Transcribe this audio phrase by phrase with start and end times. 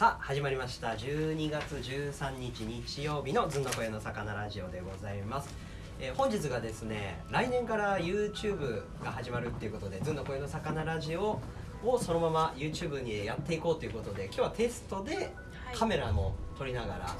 [0.00, 0.92] さあ始まりました。
[0.92, 5.50] 12月13日日曜日のずんのこよの魚ラジオでございます、
[6.00, 11.38] えー本日がですね来年から YouTube が始まるっていうことでずんのこよの魚ラジオ
[11.84, 15.34] をそのまま YouTube にやっていこうということで今日はテストで
[15.74, 17.14] カメラも撮りながら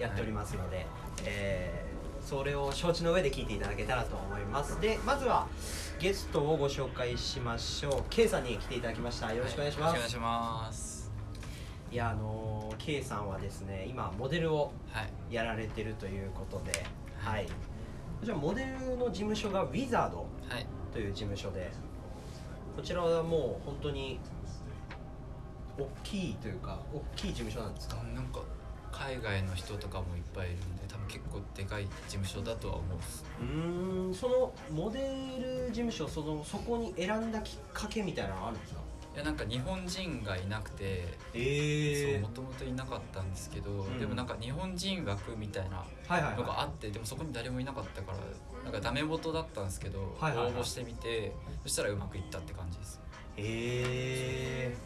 [0.00, 0.86] やっておりますので、
[1.24, 4.80] えーそれを承知の上で聞いていただけたらと思います。
[4.80, 5.46] でまずは
[6.00, 8.02] ゲストをご紹介しましょう。
[8.08, 9.34] K さんに来ていただきました。
[9.34, 10.32] よろしくお願いします、はいよろしくお願
[10.64, 10.93] いします
[11.94, 15.34] いやあのー K さんはですね今モデルをはい。
[15.34, 16.84] やられてるということで
[17.18, 17.46] はい。
[18.22, 20.66] じゃあモデルの事務所がウィザードはい。
[20.92, 21.70] という事務所で
[22.76, 24.18] こちらはもう本当に
[25.78, 27.96] 大きいというか大きい事務所なんですか？
[28.14, 28.40] なんか
[28.92, 32.98] 海外の人とかもいっぱいいるんで多分結構でかい事務所だとは思う
[33.42, 35.00] うーんそのモデ
[35.40, 38.80] ル事務所そのそこに選んだきっかけみたいなのあるんですか？
[39.14, 43.98] いやなんか日本人がいなくてえもともといなかったんですけど、ん。
[43.98, 48.18] でもなんか日本人枠みたいなはいはいはのがあってでもそこに誰もいなかったから
[48.64, 50.52] なんかダメ元だったんですけど、はいはいはい。
[50.54, 53.00] 応募してみてそしたらうまくいったって感じです。
[53.36, 54.76] いえ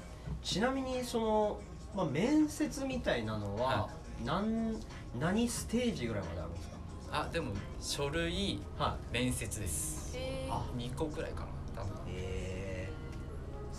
[0.42, 1.60] ー、ちなみにその、
[1.96, 3.88] まあ、面接みたいなのは、は
[4.24, 4.76] なん
[5.18, 6.76] 何ステージぐらいまであるんですか？
[7.10, 9.12] あでも書類はい。
[9.14, 10.12] 面接です。
[10.16, 10.52] えー。
[10.52, 11.46] あ2個くらいかな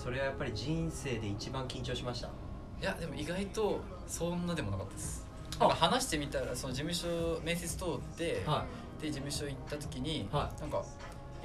[0.10, 2.30] それはやっぱり人生で一番緊張しました？
[2.82, 5.28] いやでも意外とそんなでもなかったです。
[5.60, 5.60] あ。
[5.60, 8.66] なんか話してみたらその事務所面接通って、は
[9.00, 10.84] で事務所行った時に、はなんか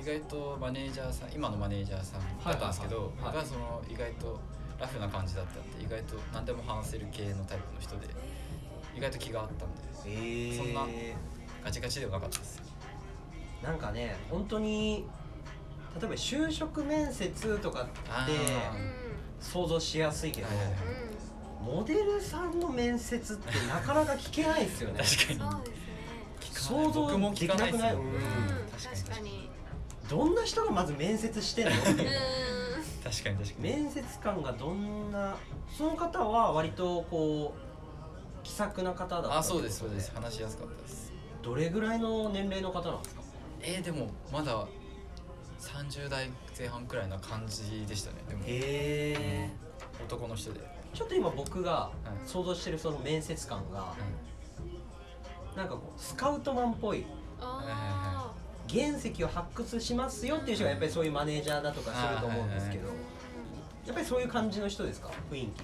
[0.01, 4.41] 意外とマネージャーさん今のマネージャーさんだったんですけど、はいはいその意外と
[4.81, 8.09] ラフな感じだったんで意外と何でも話せる系のタイプの人で
[8.97, 10.87] 意外と気があったんでえー、そんな
[11.63, 12.63] ガチガチではなかったです
[13.63, 15.05] なんかね本当に
[16.01, 18.27] 例えば就職面接とかってあ
[19.41, 20.49] 想像しやすいけど、
[21.63, 25.01] モデルさんの面接ってなかなか聞けないですよね。
[25.05, 25.61] 確かに。
[26.53, 27.73] 想像僕も聞かない。
[27.73, 27.95] ですよ、できなくない？
[27.95, 28.01] うん。
[28.01, 28.19] うん
[29.05, 29.51] 確かに。
[30.09, 31.73] どんな人がまず面接してんの？
[31.73, 32.05] 確かに
[33.05, 33.63] 確かに。
[33.63, 35.37] 面接官がどんな
[35.77, 40.11] その方は割とこう気さくな方だったあそうですそうです。
[40.15, 41.13] 話しやすかったです。
[41.43, 43.23] どれぐらいの年齢の方なんですか？
[43.63, 44.67] えー、でもまだ
[45.61, 48.19] 30代前半くらいな感じでしたね。
[48.29, 48.47] でもへ
[49.17, 49.51] え
[50.05, 50.61] 男の人で、
[50.93, 51.91] ちょっと今僕がは
[52.25, 53.95] い想像してるその面接官が
[55.57, 57.05] なんかこうスカウトマンっぽい
[57.41, 58.33] あ
[58.69, 62.89] 原石を発掘しますよっていう人がやっぱりそういうマネージャーだとかすると思うんですけど
[63.87, 65.11] やっぱりそういう感じの人ですか？
[65.31, 65.63] 雰囲気。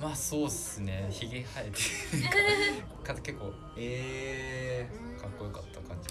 [0.00, 1.06] まあそうっすね。
[1.10, 3.52] ひげ生えてか 結構。
[3.76, 6.08] えうんかっこよかった感じ。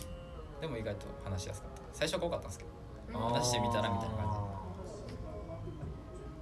[0.62, 1.82] でも意外と話しやすかった。
[1.94, 4.32] 最初は怖かったんですけどー、うん話してみたらみたいな感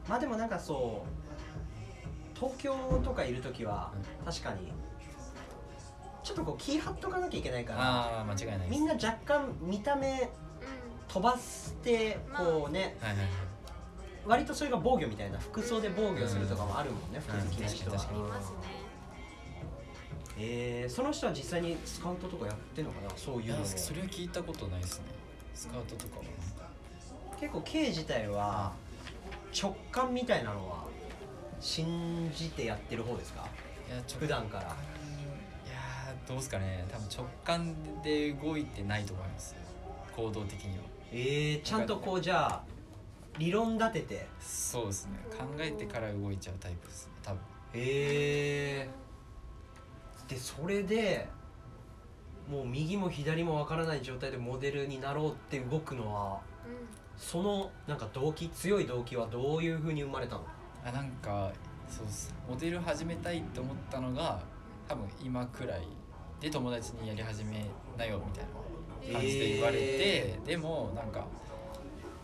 [0.07, 3.91] まあでもなんかそう東京とかいる時は
[4.25, 4.71] 確かに
[6.23, 10.29] ちょっとこう気張っとかなきゃいけないからああ間違いないみんな若干見た目
[11.07, 13.27] 飛ばしてこうねはいはいはい。
[14.25, 17.97] 割とそれが防御みたいな服装で防御するとかもあるもんね服好きな人は。
[17.97, 18.57] 確かにうんありますね
[20.37, 23.09] えーその人は実際にスカウトとかやってんのかな？
[23.17, 23.65] そういいうやのも。
[23.67, 25.05] それは聞いたことないですね。
[25.55, 26.23] スカウトとかは
[27.39, 28.73] 結構 K 自体は
[29.57, 30.83] 直感みたいなのは
[31.61, 33.47] 信じてやってる方ですか？
[33.87, 34.63] いや直普段から。
[34.63, 36.85] いやーどうですかね。
[36.91, 39.55] 多分直感で動いてないと思います
[40.15, 40.83] 行動的には。
[41.11, 42.63] えー、ちゃんとこうじゃあ
[43.37, 44.27] 理論立てて。
[44.39, 45.17] そうですね。
[45.31, 47.13] 考えてから動いちゃうタイプですね。
[47.23, 47.39] 多分。
[47.73, 51.29] えー、でそれで
[52.49, 56.41] もう右も左もわからない状態でモデルになろうって動くのは
[57.19, 60.45] そのなんか動機強い動機はどういうふうに生まれたの？
[60.85, 61.51] あなんか
[61.89, 62.05] そう
[62.49, 64.39] モデル始めたいって思ったのが
[64.87, 65.81] 多分今くらい
[66.39, 67.65] で友達にやり始め
[67.97, 68.45] なよみたい
[69.13, 71.25] な感じで言われて、えでもなんか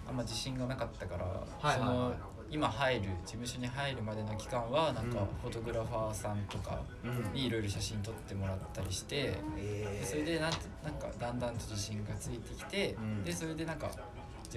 [0.07, 1.35] あんま自信がなかったから、はい
[1.67, 1.79] はいはい。
[1.79, 2.13] その
[2.49, 5.25] 今入る事務所に入るまでの期間はなんかうん。
[5.41, 7.33] フォトグラファーさんとかうん。
[7.33, 9.99] にいろいろ写真撮ってもらったりして、えー。
[9.99, 13.23] でそれでなんとなんかだんだんと自信がついてきて、うん。
[13.23, 13.97] でそれでなんか事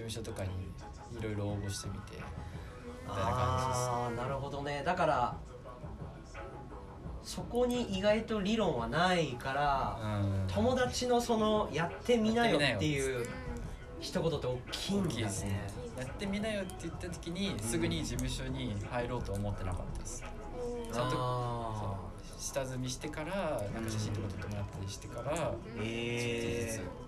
[0.02, 0.50] 務所とかに
[1.18, 4.82] いろいろ応募してみてみたいな感じですああなるほどね。
[4.84, 5.36] だから
[7.22, 10.46] そこに意外と理論はないから、うん。
[10.46, 13.26] 友達のそのやってみなよやっていう。
[14.00, 15.22] 一言って大きいんだね。
[15.22, 15.60] ですね。
[15.98, 20.22] やってみなよって言った時にすぐに事務所に入ろうと思ってなかったです。
[20.92, 21.98] ちゃんとあ
[22.38, 25.54] 下積みしてからなんか写真とか撮ってもらったりしてからー。
[25.80, 27.07] えちょっなるほど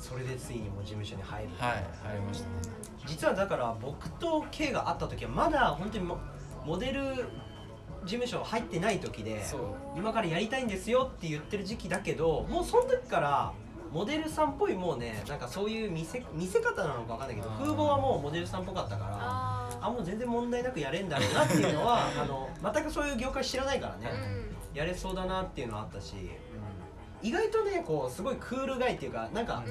[0.00, 2.54] それでついにもう事務所に入る、はい入りましたね。
[3.06, 6.18] 実はだから僕と K が会った時はまだ本当にも
[6.64, 7.02] モデル
[8.04, 9.42] 事務所入ってない時で
[9.96, 13.52] 今からやりたいんですよって言ってる時期だけどもうその時から
[13.92, 19.18] モデルさんっぽいもうねなんかそういう見せ見せ方なのか分かんないけど風貌はもうモデルさんっぽかったから
[19.82, 24.10] あもう全然問題なくやれんだろうなっていうのは あの全くそういう業界知らないからね。
[24.12, 24.50] うん。
[24.72, 26.14] やれそうだなっていうのはあったし、
[27.22, 29.62] 意外とねこうすごいクールガイっていうかなんか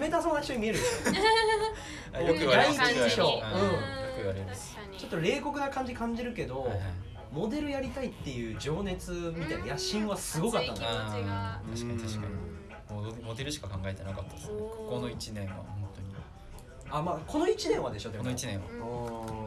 [0.00, 0.78] 冷たそうな人に見える
[2.26, 2.78] よく言われます。
[2.78, 3.70] 第一印象うんようん。
[3.70, 4.76] く言われます。
[4.98, 6.80] ちょっと冷酷な感じ感じるけど、はいはい。
[7.32, 11.54] モデルやりたいっていう情熱みたいな野心はすごかった熱いね気持ちが。
[11.54, 12.26] あー確かに確か
[12.90, 13.08] うん。
[13.18, 14.54] にモデルしか考えてなかったですね。
[14.54, 14.60] おー。
[14.60, 16.14] ここの1年は本当に。
[16.90, 18.24] あまあこの1年はでしょでも。
[18.24, 18.66] この1年は。
[19.28, 19.44] うん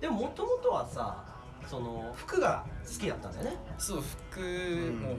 [0.00, 1.24] でももともとはさ
[1.66, 3.56] その服が好きだったんだよね。
[3.78, 5.16] そう服んもう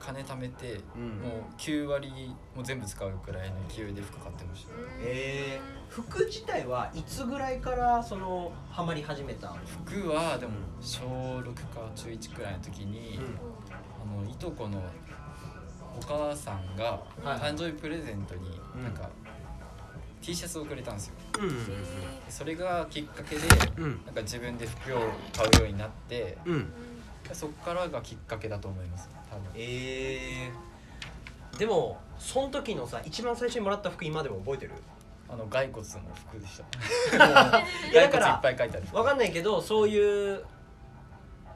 [0.00, 1.08] 金貯めてうん。
[1.20, 4.72] もう9割も全部使うくらいの勢いで服買ってました。
[5.00, 9.54] えー、服自体はいつぐらいからそのハマり始めた
[9.84, 13.20] 服はでも小6か中1くらいの時に、
[13.70, 14.82] あのいとこの
[15.96, 17.52] お母さんがはい。
[17.52, 18.84] 誕生日プレゼントにうん。
[18.84, 19.08] なんか
[20.22, 21.14] T シャツをくれたんですよ。
[21.40, 21.50] うん。
[22.28, 23.42] それがきっかけで
[23.76, 24.00] うん。
[24.04, 24.98] なんか自分で服を
[25.36, 26.72] 買うようになってうん。
[27.32, 29.44] そっからがきっかけだと思います多分。
[29.54, 34.72] えー、でもその時のさ一番最初にもらった服今でも覚えてる？
[35.28, 36.60] あの骸骨の服でし
[37.10, 37.16] た。
[37.16, 38.86] いやだ骸骨いからっぱい書いてある。
[38.92, 40.44] わかんないけどそういう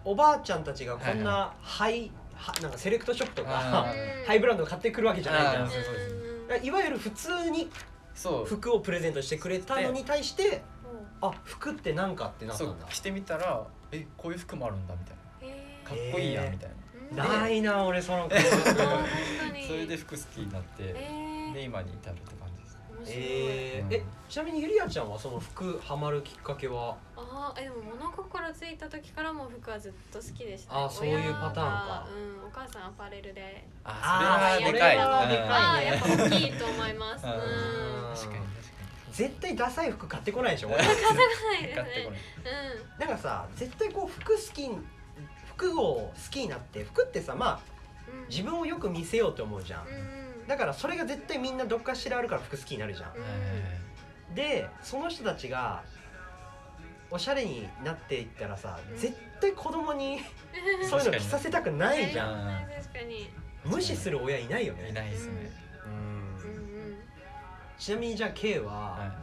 [0.05, 4.25] おばあちゃんたちがこんなハイ、はなんかセレクトショップとかあー。
[4.26, 5.65] ハイブランド買ってくるわけじゃないじゃん。
[5.65, 5.94] あーそうそう
[6.50, 6.67] そう。
[6.67, 7.69] いわゆる普通に
[8.15, 8.44] そう。
[8.44, 10.62] 服をプレゼントしてくれたのに対して
[11.23, 11.29] うん。
[11.29, 15.88] あ服ってなんかってなったそうんだ着てみたらえこういう服もあるんだみたいな。
[15.88, 16.75] かっこいいやんみたいな。
[16.76, 22.79] うんないな俺そのそれで服好きになってえで今に至るって感じです。
[23.06, 26.97] えー、えちなみにゆりやちゃんはその服ハマるきっかけは？
[27.17, 32.09] あーえでも物心ついた時からもう服はずっと好きでした、あーそういうパターンか。
[32.11, 33.67] うんお母さんアパレルで。
[33.85, 34.97] あそれはでかい。
[34.97, 35.47] はでかいね。
[35.50, 37.27] あーやっぱ大きいと思います。
[37.27, 37.33] うん。
[37.33, 37.39] うん。
[37.41, 38.75] 確かに確か
[39.12, 40.79] 絶対ダサい服買ってこないでしょ俺。
[40.79, 41.09] ないですに
[41.75, 42.21] 買ってねこない。
[43.00, 44.69] なんかさ絶対こう服好き
[45.56, 47.61] 服を好きになって服ってさまあ
[48.29, 49.87] 自分をよく見せようと思うじゃん。
[50.47, 53.11] だからそれが絶対みんなどっかしらあるから服好きになるじゃん。
[53.17, 55.85] うんでその人たちが
[57.09, 60.19] おしゃれになっていったらさ絶対子供に
[60.91, 62.65] そういうの着させたくないじゃん。
[62.65, 63.31] ん確かに。
[63.65, 64.89] 無視する親いないよね。
[64.91, 65.50] いないですね。
[65.87, 65.93] うん。
[65.93, 66.00] うんう
[66.91, 66.99] ん。
[67.79, 69.15] ちなみにじゃあ K はは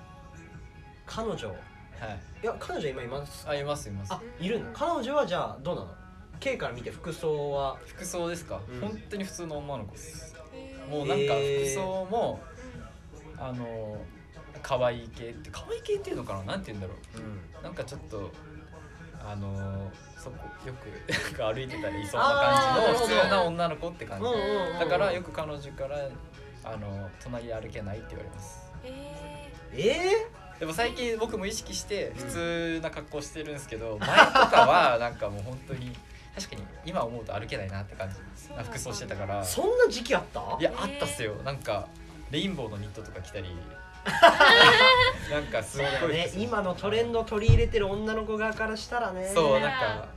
[1.05, 1.35] 彼女。
[1.37, 1.45] いい。
[1.45, 3.47] はいや彼女今います？
[3.47, 4.13] あいますいます。
[4.13, 4.71] あいるの？
[4.73, 5.95] 彼女はじゃあどうなの？
[6.41, 7.77] K から見て服装は？
[7.85, 8.59] 服装ですか？
[8.67, 8.81] うん。
[8.81, 10.35] 本当に普通の女の子です。
[10.89, 12.41] もうなんか服装も
[13.37, 14.01] あの
[14.61, 16.43] 可愛い系って可愛い系っていうのかな？
[16.43, 16.93] なんて言うんだろ
[17.59, 17.63] う。
[17.63, 18.31] なんかちょっと
[19.23, 24.25] あのそこよくなんか歩いてたらいそうな感じの普通な女の子って感じ。
[24.25, 26.09] うんうんうんだからよく彼女から
[26.63, 28.71] あの隣で歩けないって言われます。
[29.73, 30.27] へえ
[30.59, 35.91] でも最近僕も意識して普通な格好してるんですけど前とかはなんかもう本当に
[36.35, 38.15] 確かに今思うと歩けないなって感じ。
[38.55, 39.41] な服装してたから。
[39.41, 40.57] ー、そんな時期あった？
[40.59, 41.33] いやあったっすよ。
[41.43, 41.87] なんか
[42.31, 43.55] レインボーのニットとか着たり。
[45.29, 46.31] なんかすごいね。
[46.35, 49.29] 今のトレンド取り入れてる女の子側からしたらね。
[49.33, 50.07] そうーなんか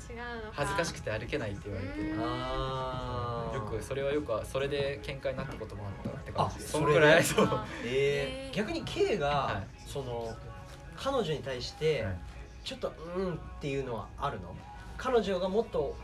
[0.52, 2.00] 恥ずかしくて歩けないって言われて。
[2.00, 2.22] うん。
[2.22, 3.54] あー。
[3.56, 6.64] よくそれはよくそれで喧嘩になったこともあったって感じ。
[6.64, 7.46] あそんくらいそう。
[7.50, 9.66] あえー逆に K が、はい。
[9.86, 10.34] その
[10.96, 12.16] 彼女に対して、はい。
[12.64, 14.54] ちょっとうんっていうのはあるの？
[14.96, 15.94] 彼女がもっと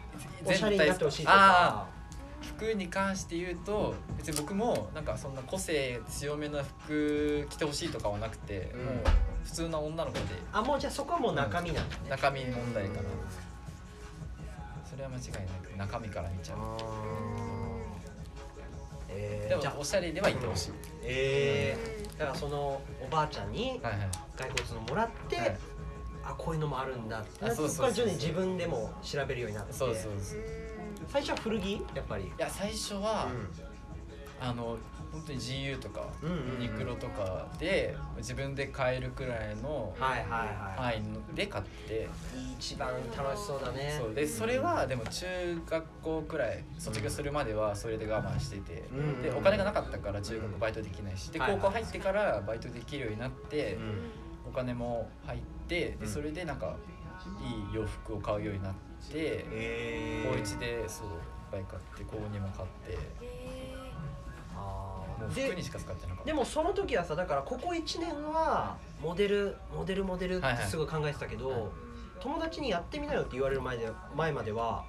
[0.45, 2.01] おしゃれになってほしいとあか
[2.43, 8.85] 服に関して言うと別に僕もなんかそんな個性強めな服着てほしいとかはなくて、うん。
[8.85, 8.95] もう
[9.45, 10.21] 普通な女の子で。
[10.53, 13.09] あもうじゃあそこはもう中身なんだね、中身問題かな。
[14.89, 15.39] それは間違いな
[15.69, 15.77] く。
[15.77, 16.59] 中身から見ちゃう。
[19.09, 24.09] えー、でもおしゃれではいてほしい、えー、だからそのおばあちゃんにはいはい。
[24.37, 25.57] 骸骨のもらって、はい
[26.25, 27.21] あこういうのもあるんだ。
[27.21, 27.77] ってあそうそうそう。
[27.77, 29.73] こから徐々に自分でも調べるようになって。
[29.73, 30.43] そうそうそうい
[31.09, 31.73] 最初は古着？
[31.95, 32.33] やっぱり。
[32.39, 33.29] や最初は、
[34.41, 34.79] うあの
[35.13, 36.63] 本当に GU とか、うんうんうん。
[36.63, 42.09] ユニクロとかで自分で買えるくらいのん、はいはいはい、範囲ので買って、
[42.59, 43.97] 一番楽しそうだね。
[44.01, 44.15] そう。
[44.15, 45.27] でそれはでも中
[45.69, 51.31] 学校くらい卒業するまではそれで我慢してて、うんでお金がなかったから中学バイトできないし。
[51.33, 53.79] ではい高校入ってからバイトできるようになって、
[54.49, 55.99] お金も入ってうん。
[55.99, 56.75] でそれでなんか
[57.43, 58.77] いい洋服を買うようになって、
[59.15, 61.13] え高1でそういっ
[61.53, 62.99] ぱい買って高2も買って。
[64.57, 66.25] あもう服にしか使ってなかった。
[66.25, 70.67] でもその時はさだからここ1年はモデルモデルモデルってはいはい。
[70.67, 71.61] すごい考えてたけど、はい。
[72.21, 74.85] 友達にやってみなよって言われる前で前までは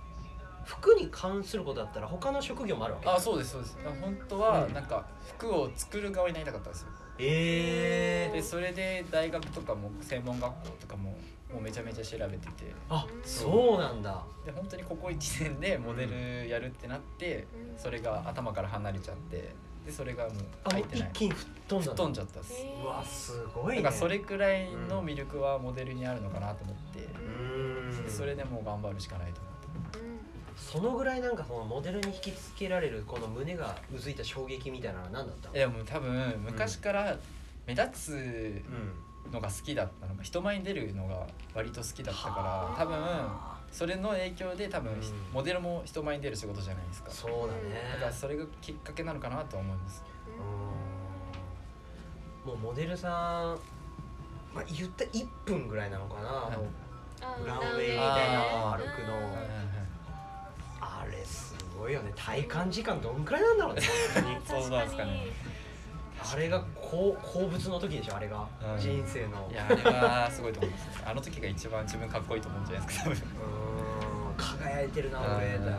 [0.66, 3.78] 服に関することだったら他の職業もあるわけあそうですそうです。
[4.02, 5.06] 本当はうんなんか
[5.38, 6.90] 服を作る側になりたかったんですよ
[7.24, 11.16] ええでそれで大学とかも専門学校とかも
[11.52, 12.74] もうめちゃめちゃ調べてて。
[12.90, 13.80] あそう。
[13.80, 14.24] なんだ。
[14.46, 17.78] で本当にここ1年でモデルやるってなってうん。
[17.78, 19.54] それが頭から離れちゃって
[19.86, 21.10] でそれがもうあもう入ってない。
[21.10, 22.54] 一気に吹っ飛んだ吹っ飛んじゃったっす。
[22.84, 23.82] うわすごいね。
[23.82, 27.00] だからそれくらいの魅力はモデルにあるのかなと思って。
[27.00, 28.04] うーん。
[28.04, 29.51] でそれでもう頑張るしかないと思
[30.70, 37.18] そのぐらいなんかそのモデルに引きつけられるこの胸がうずいた衝撃みたいなのは何だったいやもう多分昔から
[37.66, 42.98] 目立つうんのが好きだったのが人前に出るのが割と好きだったから多分
[43.72, 45.00] それの影響で多分うん。
[45.34, 47.10] モデルも人前に出る仕事じゃないですか。
[47.10, 47.94] そうだね。
[47.94, 50.04] だからそれがきっかけなのかなとは思うんです
[52.46, 52.50] うん。
[52.50, 53.60] もうモデルさん
[54.54, 56.66] まあ言った1分ぐらいなのかな、あの
[57.22, 59.14] あランウェイみたいなの歩くの
[61.22, 62.12] れすごいよね。
[62.16, 63.82] 体感時間どんくらいなんだろうね。
[64.14, 64.64] 本当に。
[64.64, 65.26] そうなんですかね
[66.34, 68.80] あれがこう好物の時でしょあれが、うん。
[68.80, 69.50] 人生の。
[69.52, 70.86] いやあれはすごいと思います。
[71.00, 73.06] ねあの時が一番自分かっこいいと思うんじゃないですか。
[73.06, 75.28] 多分うーん輝いてるな俺。
[75.30, 75.76] だよね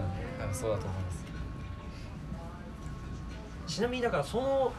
[0.52, 1.24] そうだと思います。
[3.66, 4.72] ちなみにだからその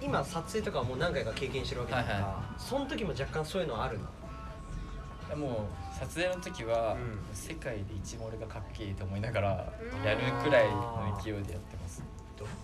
[0.00, 4.06] 今撮影とかはもう何回か経験してるわけだから、はいはその時も若干そういうのあるの？
[5.28, 5.50] でもう
[6.06, 7.20] 撮影の時は、うん。
[7.34, 10.04] 世界で一番俺がかっけえと思いながらうん。
[10.04, 12.02] やるくらいの勢いでやってます。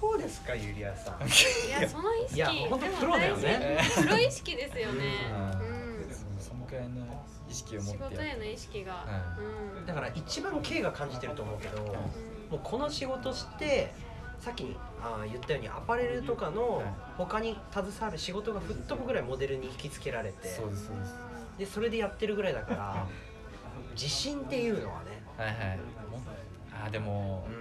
[0.00, 1.22] どうですかゆりやさん？
[1.22, 2.34] いやその意識。
[2.36, 3.76] いやほんとでもプロだよね。
[3.78, 4.02] 大事。
[4.02, 5.04] プロ意識ですよね。
[5.30, 5.42] うん。
[5.42, 6.10] うん。
[6.40, 7.06] そのくらいの
[7.48, 8.92] 意識を持仕ってやって事への意識が。
[8.92, 9.04] は
[9.78, 9.86] うん。
[9.86, 11.88] だから一番 K が感じてると思うけど、うん。
[11.88, 11.96] も
[12.54, 13.92] うこの仕事して
[14.40, 16.86] さっきあー言ったようにアパレルとかのはい。
[17.16, 21.14] 他に携わる仕事が吹っ飛ぶぐらいモデルに引きつけられてそうですそうです。
[21.58, 23.06] でそれでやってるぐらいだから
[23.98, 25.78] 自信っていうのはね、はいはい。
[25.78, 26.22] も
[26.72, 27.52] あーでもう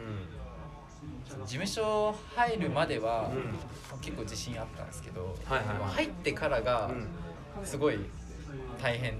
[1.48, 4.00] 事務所入るまでは、うん。
[4.02, 5.90] 結構自信あったんですけど、はいはいはい。
[5.94, 7.08] 入ってからがん。
[7.64, 7.98] すごい
[8.82, 9.14] 大変、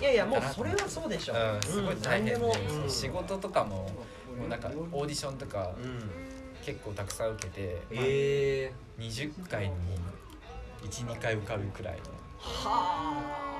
[0.00, 1.58] いやいやもうそれはそうでしょ、う。
[1.58, 3.88] ん、すごい大変で、うん仕事とかも
[4.36, 6.10] もうなんかオーディションとかうん。
[6.64, 9.74] 結構たくさん受けて、ええ20回に
[10.90, 12.00] 12回受かるくらいの。
[12.38, 13.53] はあ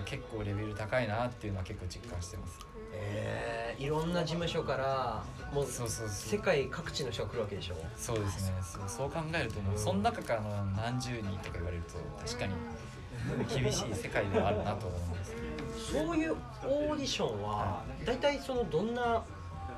[0.00, 2.58] か結構レベル高いなっていうのは結構実感してます。
[2.92, 6.16] ええいろんな事務所からもうそうそうそう。
[6.16, 7.76] 世界各地の人が来るわけでしょ？
[7.96, 8.54] そうですね。
[8.62, 11.94] そうそう考えるともうその中からの何十人とか言われると
[12.26, 12.52] 確かに
[13.62, 15.34] 厳しい世界ではあるなと思います
[15.92, 16.32] そういう
[16.64, 19.22] オーディションは大体そのどんな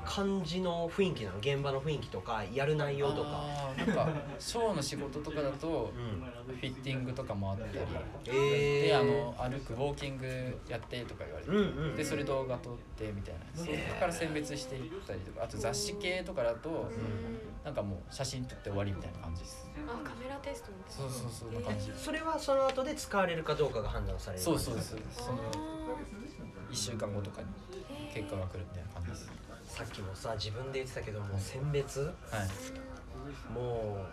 [0.05, 3.43] 感じの雰囲気なの現場の雰囲気とかやる内容とか。
[3.77, 6.55] なんかショーの仕事とかだとうん。
[6.55, 7.79] フィッティングとかもあったり。
[8.27, 10.25] ええであの歩くウォーキング
[10.67, 11.59] やってとか言われて、うんう
[11.93, 13.39] んでそれ動画撮ってみたいな。
[13.55, 16.89] そこから選別していったりとかあと雑誌系とかだと
[17.63, 19.67] なんかもう写真撮って終わりみたいな感じです。
[19.87, 21.11] あカメラテストみたいな。
[21.11, 21.91] そうそうそんな感じ。
[21.95, 25.73] それはその後で使われるかどうかが判断されるそうそうですそのあ
[26.71, 29.31] 1週間後とかにー結果が来るみたいな感じです
[29.73, 32.01] さっきもさ自分で言ってたけども選別？
[32.01, 32.11] はい。
[33.51, 34.05] も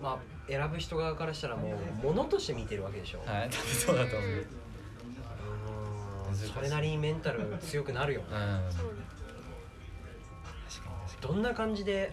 [0.00, 3.50] うまあ選ぶ人側からしたらもう物として見てるわけでしょ、はい。
[3.50, 4.46] 多分そうだと思う。
[6.54, 8.26] それなりにメンタル強くなるよね。
[8.32, 8.68] うん。
[11.20, 12.12] どんな感じで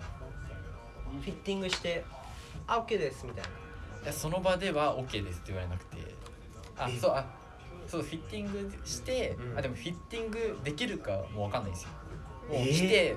[1.23, 2.05] フィッティングして
[2.67, 3.49] 「あ OK です」みたいな。
[3.49, 5.97] にいやその場では OK ですって言われなくて。
[6.77, 6.95] あえ？
[6.99, 7.25] そうあ
[7.87, 9.57] そうフィッティングして、うん。
[9.57, 11.89] あでもフィッティングできるかもう分かんないんですよ
[12.51, 13.15] 来て、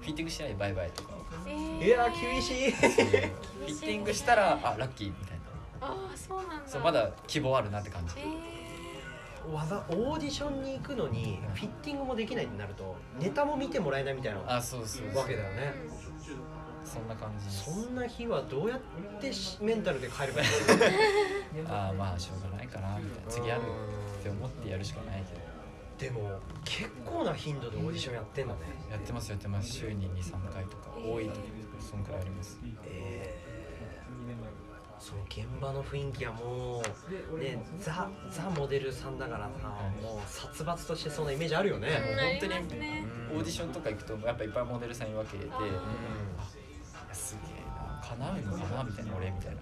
[0.00, 1.10] フィッティングしないでバイバイとか
[1.46, 1.86] えー。
[1.86, 2.70] いや厳しい。
[2.72, 2.88] フィ
[3.66, 5.38] ッティングしたらあラッキーみたい
[5.80, 5.86] な。
[5.88, 6.62] ああそうなんだ。
[6.66, 8.14] そうまだ希望あるなって感じ。
[8.18, 15.22] えわざオーディションに行くのにフィッティングもできないってなるとネタも見てもらえないみたいなあそうそうそう。
[15.22, 15.74] わけだよね。
[16.84, 18.80] そんな感じそんな日はどうやっ
[19.20, 20.46] てしメンタルで帰ればいい
[21.68, 23.30] ああまあしょうがないかなみたいな。
[23.30, 25.41] 次あるって思ってやるしかないけど
[26.02, 28.60] でも結構な頻度でオーディションやってんだね。
[28.90, 29.72] やってますやってます。
[29.72, 31.32] 週に23回とか多い時
[31.78, 32.58] そんくらいあります。
[32.84, 33.52] えー。
[34.98, 36.80] その現場の雰囲気はも
[37.34, 39.68] うねザ・ザ・モデルさんだからさ
[40.00, 41.88] もう殺伐としてそうなイメージあるよね。
[41.88, 48.00] もう本当にオーディションとか行くとやっぱいっぱいモデルさんいるわけで、あーいやすげえな。
[48.02, 48.84] 叶うのかな？
[48.84, 49.16] みたいな。
[49.16, 49.60] 俺みたいな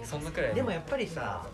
[0.00, 0.06] うん。
[0.06, 1.44] そんなくらいでもやっぱりさ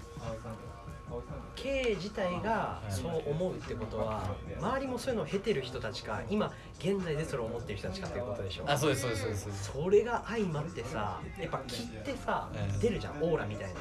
[1.56, 9.73] K 自体がそう思うってことは周りもそういうのを経てる人たちか今現在でそれを思ってる人たちかっていうことでしょあそうですそうですそうですそうです。
[9.73, 13.75] それが相まってさやっぱ気ってさうん出るじゃんオーラみたいな。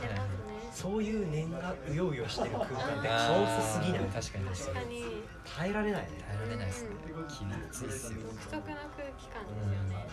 [0.71, 4.05] そういう念がうようよしてる空間ってカオスすぎない？
[4.05, 5.03] 確かに確かに。
[5.55, 6.07] 耐えられないね。
[6.27, 6.89] 耐えられないですね。
[7.29, 7.35] き
[7.71, 8.21] ついっすよ。
[8.23, 10.07] 独特な空気感ですよね。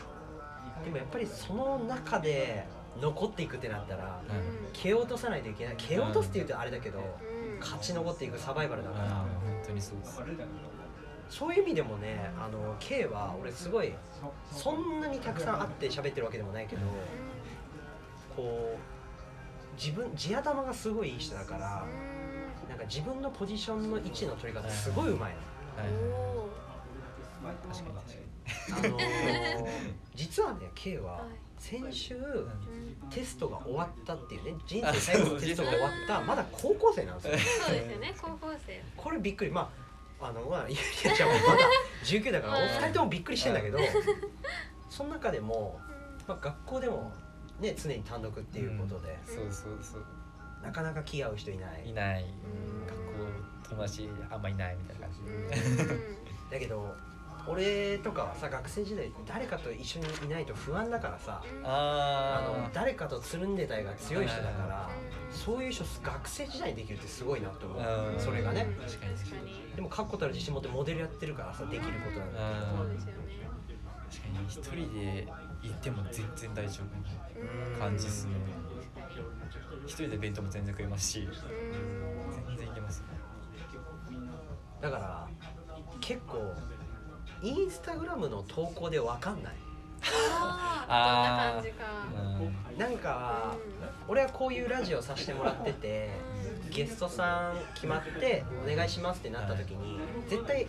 [0.85, 2.67] でもやっぱりその中で
[3.01, 4.73] 残っていくってなったらうん。
[4.73, 5.75] 蹴落とさないといけない。
[5.77, 7.59] 蹴落とすって言うとあれだけどうん。
[7.61, 8.97] 勝ち残っていくサバイバルだうん。
[8.97, 9.29] から本
[9.67, 10.21] 当にそうです。
[11.29, 13.93] そういう意味でもねあの K は俺すごい
[14.51, 16.83] そんなにたくさん会って喋ってるわけでもないけど
[18.35, 21.87] こう自分地頭がすごいいい人だから
[22.69, 25.37] なんか自分のポジションの位置の取り方すごいうまいの。
[25.85, 26.49] はいうんお
[27.73, 27.95] 確かに
[28.75, 28.95] 確かに。
[28.95, 31.23] あのー実はね K ははい
[31.61, 32.17] 先週
[33.11, 37.39] テストが終わったっていうね人生最後のテストが終わったまだ高校生なんですよ。
[37.67, 38.83] そうですよね高校生。
[38.97, 39.71] これびっくりま
[40.21, 40.81] ああのまあゆり
[41.13, 41.69] あちゃんもまだ
[42.05, 43.79] 19だからお二人ともびっくりしてんだけど
[44.89, 45.79] その中でも、
[46.27, 47.13] まあ、学校でも
[47.61, 50.05] ね常に単独っていうことで、そうそうそう。
[50.63, 51.89] なかなか気合う人いない。
[51.89, 52.25] いない。
[52.25, 52.87] うん。
[52.87, 53.01] 学校
[53.71, 56.51] 友達あんまいないみたいな感じ。
[56.51, 56.95] だけど
[57.47, 64.91] 俺とかはさ学生時代誰かと一緒にいないと不安だからさあのあ誰かとつるんでたいが強い人だかはいら
[65.31, 68.67] そういう人学生時代にできるってすごいなと思あうそれがね。
[68.87, 69.13] 確かに
[69.77, 73.41] でも確固たる自信持ってモデルやってるからさできることなんだあそうですよね。
[74.11, 75.29] 確かに一人で
[75.63, 78.33] 行っても全然大丈夫うんな感じっすね。
[79.87, 82.47] 一人で弁当も全然食えますしうん。
[82.47, 83.03] 全然いけます
[84.81, 85.29] だから
[86.01, 86.53] 結構
[87.43, 89.55] インスタグラムの投稿で分かんない。
[90.89, 91.85] あーどんな感じか。
[92.73, 93.55] うんなんか
[94.09, 96.11] 俺はこういうラジオさせてもらってて
[96.71, 100.67] ゲストさん決まってお願いしますってなった時に絶対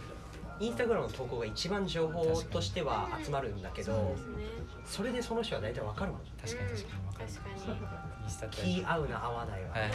[0.59, 4.43] インスタグラムの投稿が一番情報としては集まるんだけどそうですね
[4.85, 6.21] それでその人は大体分かるもん。
[6.41, 7.03] 確かに確かに。
[7.03, 7.55] 分かる確かに。
[8.23, 9.69] インスタって気合うな合わないは。
[9.69, 9.91] はい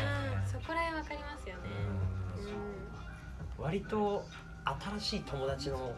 [0.50, 1.62] そこら辺わかりますよね。
[3.58, 3.64] うん。
[3.64, 4.24] 割と
[4.98, 5.92] 新しい友達の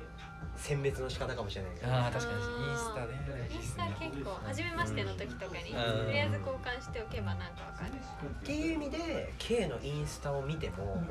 [0.57, 6.07] 選別の仕方かもしれないけどああ確かにインスタねうんインスタ結構初めましての時とかにうん。
[6.07, 7.92] とりあえず交換しておけばなんかわかる。
[7.92, 11.03] っていう意味で K のインスタを見ても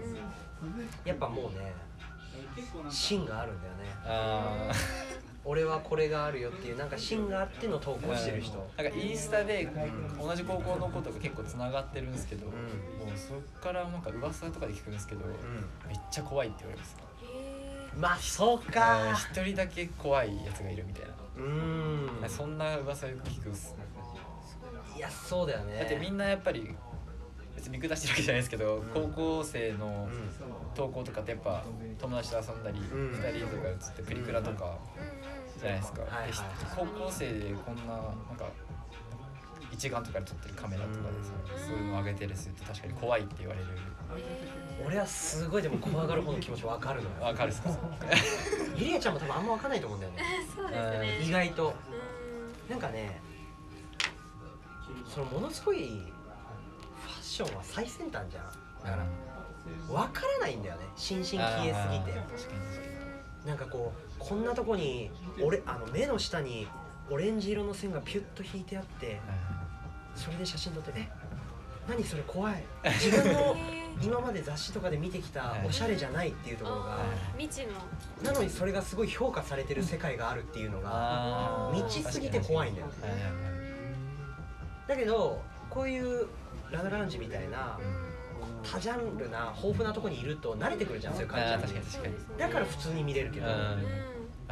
[1.06, 1.74] やっぱもうね
[2.90, 3.80] 芯があるんだよね。
[4.06, 4.72] あ
[5.46, 8.58] 俺はこれがあるよっていうなんか芯があっての投稿してる人。
[8.76, 9.70] なんかインスタで
[10.20, 12.50] 同じ高校の子とか結構つながってるんですけど、ん。
[12.50, 15.30] もうそっからなんか噂とかで聞くんですけど、う
[15.88, 16.98] めっちゃ怖いって言われます
[18.00, 19.14] まあそうか。
[19.32, 22.30] 一人だけ怖いやつがいるみたいな、うん。
[22.30, 23.76] そんな噂よく聞くっす
[24.96, 25.80] いやそうだよね。
[25.80, 26.76] だってみんなやっぱり
[27.56, 30.08] 別に見下してるわけじゃないですけど、高校生の
[30.76, 31.64] 投稿とかってやっぱ
[32.00, 32.84] 友達と遊んだり、ん。
[32.84, 34.78] 二人とか映ってプリクラとか
[35.60, 36.34] じゃないですか、はいはいで
[36.76, 38.46] 高校生でこんななんか
[39.72, 41.32] 一眼とかで撮ってるカメラとかでさ、
[41.68, 43.66] そういうの上げてるすると確かに怖いって言われる
[44.86, 47.16] 俺はすごいでも怖がる方の気持ちわかるのよ。
[47.22, 47.70] わかるっすか？
[48.76, 50.24] ゆりあちゃんも多分あんま分かんないと思うんだよね。
[50.56, 51.20] そうですね。
[51.28, 51.74] 意外と。
[52.70, 53.20] うなんかね
[55.13, 58.46] そのものすごいファッションは最先端じゃん。
[58.84, 59.06] だから。
[59.90, 60.86] 分からないんだよね。
[60.96, 62.22] 心身消えすぎて。
[63.46, 65.10] なんかこうこんなとこに
[65.42, 66.68] 俺あの目の下に
[67.10, 69.22] オレンジ色の線がピュッと引いてあって
[70.16, 71.08] それで写真撮って「え
[71.88, 72.63] 何それ怖い。
[72.84, 73.56] 自分の
[74.02, 77.00] 今まで雑誌とかで見てきたおしゃれじゃない」っていうところが
[77.38, 77.74] 未知の。
[78.24, 82.94] なのにそれがすごい評価されてる世界があるっていうのが未知すぎて怖いんだよね。
[84.88, 86.28] だけどこういう
[86.72, 87.78] ラララウンジみたいな
[88.72, 91.52] 多ジャンルな豊富なとこにいると慣れてくるじゃんそういう感じ。
[91.54, 92.16] 確かに確かに。
[92.38, 93.84] だから普通に見れるけどうん。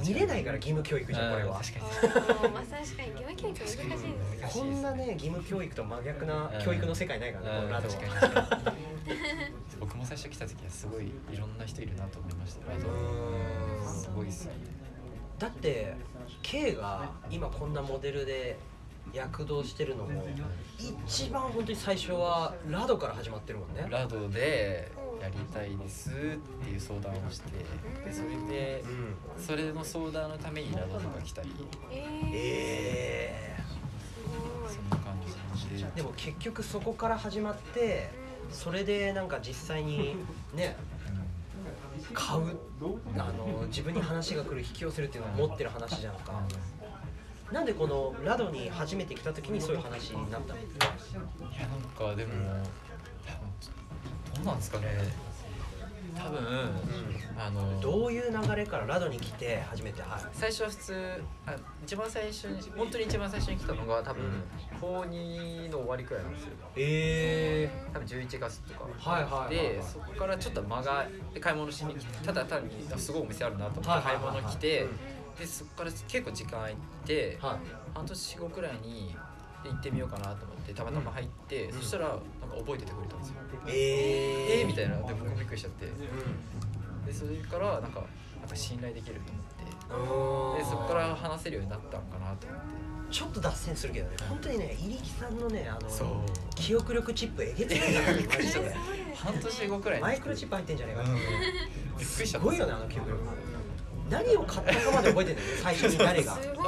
[0.06, 1.58] 見れないから義務教育じゃんこれは。
[1.58, 2.48] うん確かに。
[2.48, 3.12] うんまあ確かに。
[3.12, 8.58] 義務教育難しいですこんなね義務教育と真逆な教育の世界ないからねこのラド確かには確かに。
[8.60, 8.85] 僕も
[10.16, 13.94] 最初来た時はすごいいろんな人いるなと思いましたラドうん。
[13.94, 14.60] すごいっすよね。
[15.38, 15.94] だって
[16.42, 18.58] K が今こんなモデルで
[19.14, 20.26] 躍動してるのも
[21.06, 23.86] 一番本当に最初はラドから始まってるもんね。
[23.90, 24.90] ラドで
[25.22, 27.50] やりたいですっていう相談をして
[28.06, 29.44] でそれでうん。
[29.44, 31.50] それの相談のためにラドとか来たり。
[31.92, 32.32] えー。
[32.34, 33.56] え
[34.70, 35.90] すそんな感じで。
[35.90, 38.25] ーでも結局そこから始まって
[38.56, 40.16] それでなんか実際に
[40.56, 40.76] ね
[42.14, 42.58] 買う
[43.18, 46.42] あの自分に話が来る引き寄せるっていうのを持ってる話じゃんか。
[47.52, 50.60] なんでこのラドに初めて来た時にそういう話になったの？
[50.60, 50.64] い
[51.60, 52.32] やなんかでも
[54.36, 54.88] どうなんですかね
[56.18, 56.40] 多分
[57.38, 60.02] あのどういう流れからラドに来て初めて？
[60.02, 60.22] はい。
[60.34, 64.44] 最初は普通あ一番最初に本当に一番最初に来たのが多分うん。
[64.80, 66.50] 高2の終わりくらいなんですよ。
[66.78, 74.36] え多分11月とかはいはいはいはいでそこからちょっと間がで買い物しに来てただ単にあすごいお店あるなと思って買いはいはいはい。
[74.36, 74.88] はい物来て
[75.40, 76.76] でそこから結構時間空い
[77.06, 77.60] てはい。
[77.94, 79.16] 半年後くらいに
[79.64, 81.74] で行ってみようかなと思ってたまたま入って、うん。
[81.80, 82.24] そしたらなんか
[82.60, 83.36] 覚えててくれたんですよ、
[83.68, 84.96] ええー、みたいな。
[84.98, 85.88] で僕もびっくりしちゃって
[87.16, 88.02] それからなんか
[88.42, 89.56] なんか信頼できると思って。
[89.56, 92.86] んでそこから話せるようになったのかなと思って。
[93.12, 96.08] ちょっと脱線するけどね本当にね入木さんのねあのそう。
[96.56, 98.76] 記憶力チップえげつないからねマジで
[99.16, 101.16] 半年後くらいにマイクロチップ入ってんじゃねえかうん。
[101.16, 101.22] って
[102.00, 103.20] びっくりしたすごいよねあの記憶力。
[104.10, 106.34] 何を買ったかまで覚えてんだよね最初に誰が。
[106.42, 106.66] すごい。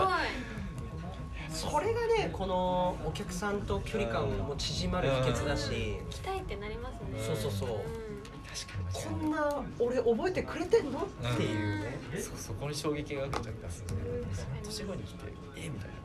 [1.49, 5.97] それがねこのお客さんと距離感も縮まる秘訣だし。
[6.09, 7.19] 来たいってなりますね。
[7.19, 7.69] そうそうそう
[8.93, 10.99] こんな俺覚えてくれてんの？
[10.99, 11.99] っていうね。
[12.19, 13.87] そそこに衝撃が受けちゃったっすね。
[14.53, 15.95] 半年後に来てえみたいな。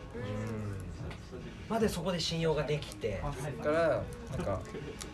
[1.69, 3.21] までそこで信用ができて。
[3.23, 4.03] はそこから
[4.37, 4.61] なんか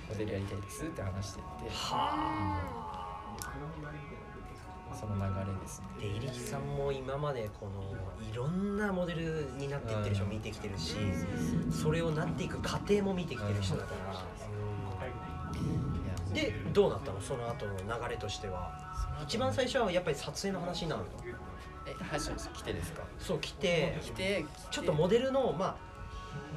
[0.09, 3.35] モデルやりたいですって話しててあ
[4.99, 5.87] その流れですね。
[6.01, 7.95] で入木さんも今までこの
[8.29, 10.97] いろんなモデルになっていってる人を見てきてるし
[11.71, 14.25] それをなっていく過程も見てきてる人だから
[16.35, 17.21] でどうなったの？
[17.21, 18.73] その後の流れとしては。
[19.23, 21.09] 一番最初はやっぱり撮影の話になるの？
[21.87, 23.03] え初めて来てですか？
[23.19, 24.45] そう来て来て。
[24.71, 25.88] ちょっとモデルのまあ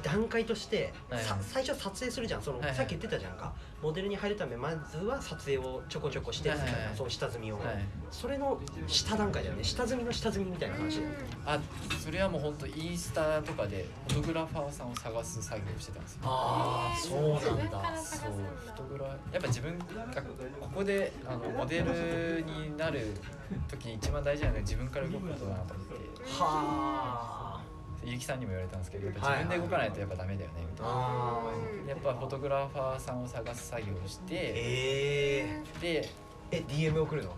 [0.02, 2.42] 段階として、はいさ最初撮影するじゃん。
[2.42, 3.52] その、さっき言ってたじゃんか。
[3.82, 7.84] モデルに入るためまずは撮影をちょこちょこしてるみたいな、その下積みを、はい。
[8.10, 9.64] それの下段階だよね。
[9.64, 11.08] 下積みの下積みみたいな話だよ。
[11.08, 11.58] ねあ
[12.02, 16.20] それはもう本当インスタとかでフォトグラファーさんを探す作業をしてたんですよ。
[16.24, 17.96] ああそうなんだ。
[17.96, 18.30] そう。
[18.30, 19.84] フォトグラやっぱ自分が
[20.60, 23.14] ここであのモデルになる
[23.68, 25.94] 時に一番大事なのは自分から動くことだなと思って。
[26.24, 27.41] は
[28.04, 31.42] ゆきさんにも言われたんですけどやっぱはい自分で動かないとやっぱダメだよねみたいな、あ
[31.88, 36.08] やっぱフォトグラファーさんを探す作業をしてえでー、
[36.50, 37.30] え DM 送るの？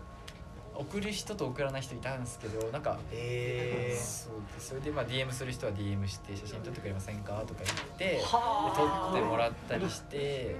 [0.77, 9.11] 送る人と送らない人いたんですけどなんかえそうでそれでまあ DM する人は DM して写真撮ってくれませんかとか言ってではあ。
[9.11, 10.55] 撮ってもらったりして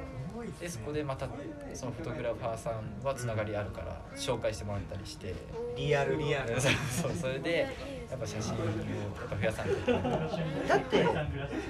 [0.59, 1.27] でそこでまた
[1.73, 5.33] そのフォトグラファーさんはつながりあるから紹介してもらったりして。
[5.77, 6.59] リアルリアル。
[6.61, 7.67] そうそれで
[8.09, 11.05] やっぱ写真をやっぱ増やさないといけないだって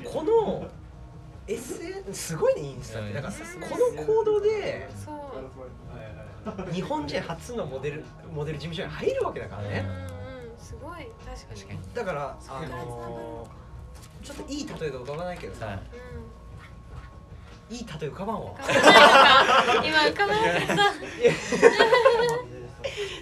[0.04, 0.68] この
[1.48, 3.14] SN すごいねインスタって。
[3.14, 5.16] だからこの行動でそう
[6.72, 8.04] 日本人初のモデル
[8.34, 9.86] モデル事務所に入るわけだからね。
[9.88, 10.16] うんうん
[10.58, 11.08] すごい
[11.54, 11.80] 確かに。
[11.94, 13.66] だからあのー
[14.26, 15.74] ちょっといい例えが浮かばないけどさ、は
[17.70, 17.76] い。
[17.76, 18.52] い、い例え浮かばんわ。
[18.52, 19.86] うん。
[19.86, 20.76] 今浮かばなかった。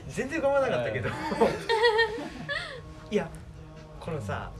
[0.07, 1.09] 全然浮かばなかったけど。
[3.11, 3.29] いや
[3.99, 4.51] このさ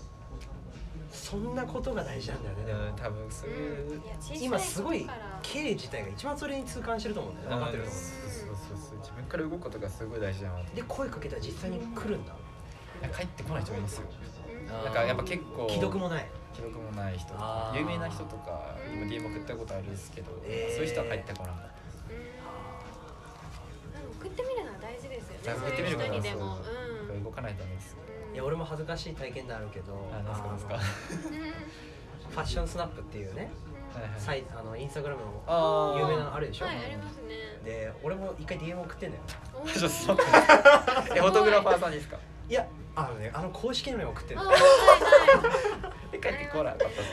[1.34, 2.80] そんなことが大事なんだよねでも。
[2.84, 4.02] うん多分そういう。
[4.40, 5.10] 今すごい
[5.42, 7.34] 経営自体が一番それに痛感してると思う。
[7.34, 9.00] んだよね分かってると思うそうそうそうそう。
[9.00, 10.76] 自分から動くことがすごい大事だなと。
[10.76, 12.34] で声かけたら実際に来るんだ。
[12.34, 14.04] いや帰ってこない人もいますよ。
[14.08, 14.68] うん。
[14.68, 16.30] なんかやっぱ結構既読もない。
[16.54, 17.80] 記録もない人あー。
[17.80, 21.66] 有名な人とかにも DM 送ったことあるんですけど、えーそういう人は帰ってこなかった。
[22.14, 24.22] うん。
[24.22, 25.60] 送ってみるのは大事ですよね。
[25.66, 27.16] 送ってみるそういう人にでそうもそう。
[27.16, 27.24] うん。
[27.24, 27.98] 動かないとダメです
[28.34, 30.76] いや俺も恥ずかしい体験談あるけどあなんすかなんすか？
[30.76, 30.84] あの
[32.32, 33.52] ファッションスナップっていうね
[33.94, 34.12] はいはい。
[34.18, 37.36] サイあのインスタグラムの有名なのあるでしょ、はいありますね。
[37.64, 39.24] で俺も一回 DM 送ってんだよ。
[39.54, 42.18] フォトグラファーさんですか？
[42.50, 42.66] いや
[42.96, 45.94] あのねあの公式のに送ってんあだよはいはい。
[46.14, 47.04] え帰ってこなかったっすね。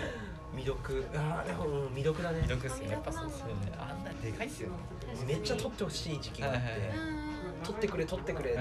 [0.56, 1.04] 未読。
[1.14, 2.40] あーでもうん未読だね。
[2.42, 2.90] 未読っすね。
[2.92, 3.54] やっぱそうですよね。
[3.78, 4.74] あんなでかいっすよね。
[5.26, 6.60] めっちゃ撮ってほしい時期があって、
[7.62, 8.60] 撮ってくれ撮ってくれって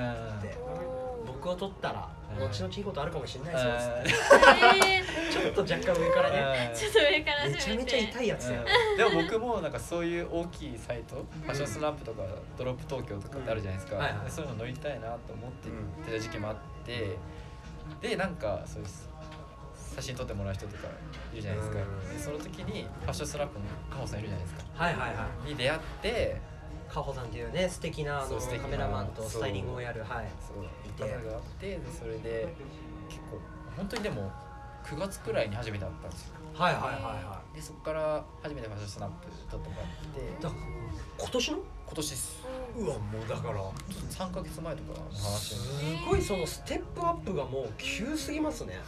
[1.39, 6.71] 僕を撮ったらうん後々いいことあるかもしれないです ちょっと若干上からね。
[6.75, 8.55] ちょっと上からめちゃめちゃ痛いやつで
[9.05, 12.23] も僕もなんかそういう大きいサイトファッションスナップとか
[12.57, 15.69] ドロップ東京とかってあるじゃないですか、そういうの乗りたいなと思って
[16.11, 17.17] てた時期もあって。
[18.01, 19.09] でなんかそうです
[19.95, 20.87] 写真撮ってもらう人とか
[21.33, 21.79] いるじゃないですか、
[22.19, 24.63] その時にファッションスナップのカホさんいるじゃないですか。
[24.75, 25.49] はいはいはい。
[25.49, 26.41] に出会って
[26.91, 30.25] カホさんっていうね素敵なあのカメラマンとスタイリングをやるはい。
[30.87, 31.03] いて。
[31.03, 32.53] 方があってでそれで
[33.07, 33.39] 結構
[33.77, 34.31] 本当にでも
[34.83, 36.33] 9月くらいに初めて会ったんですよ。
[36.53, 40.19] はいはいはいはでそこから初めてファッションスナップ撮ってもらって。
[40.19, 40.51] いだ
[41.17, 41.57] 今年の？
[41.85, 42.45] 今年っす。
[42.77, 43.63] うわもうだから。
[44.09, 48.79] 3ヶ月前とかの話すにごいそのステップアップがもう急すぎますね。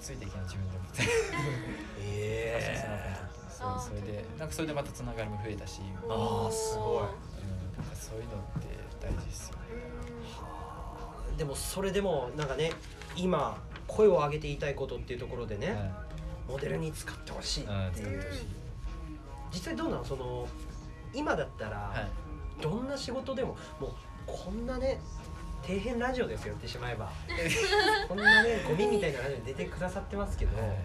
[0.00, 0.84] ついていけない自分でも。
[2.00, 2.58] え
[3.28, 7.29] とってそうそれでなんかそれでまたつながりも増えたし、うん、あーすごい
[8.10, 8.68] そういうのって
[9.00, 9.62] 大事ですよね。
[10.32, 12.72] はあでもそれでもなんかね
[13.16, 15.90] 今声を上げて言いたいことっていうところでね、はい。
[16.48, 17.70] モデルに使ってほしいう。
[17.70, 18.16] んってい。
[18.16, 18.22] う
[19.52, 20.48] 実際どうなのその
[21.14, 22.62] 今だったら、はい。
[22.62, 23.92] どんな仕事でももう
[24.26, 25.00] こんなね
[25.62, 27.10] 底辺ラジオですよ言ってしまえば
[28.08, 30.76] こんなねゴミみたいなラジオに出てくださってますけど、はい。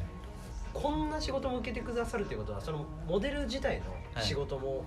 [0.73, 4.83] こんな仕事も受けてくださるということはそのモデル自体の仕事も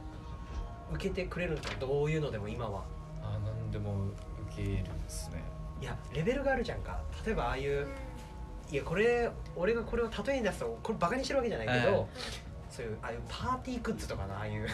[0.93, 2.83] 受けてくれるんですか、どういうのでも今は？
[3.23, 4.07] あ何でも
[4.53, 5.43] 受けるんですね。
[5.81, 7.01] いやレベルがあるじゃんか。
[7.25, 7.87] 例えばああいう
[8.71, 12.07] いやこれ俺がこれを例えに出すとこれバカにしてるわけじゃないけど、はい。
[12.71, 14.69] そういうああいうパーティーグッズとかのああいう モデ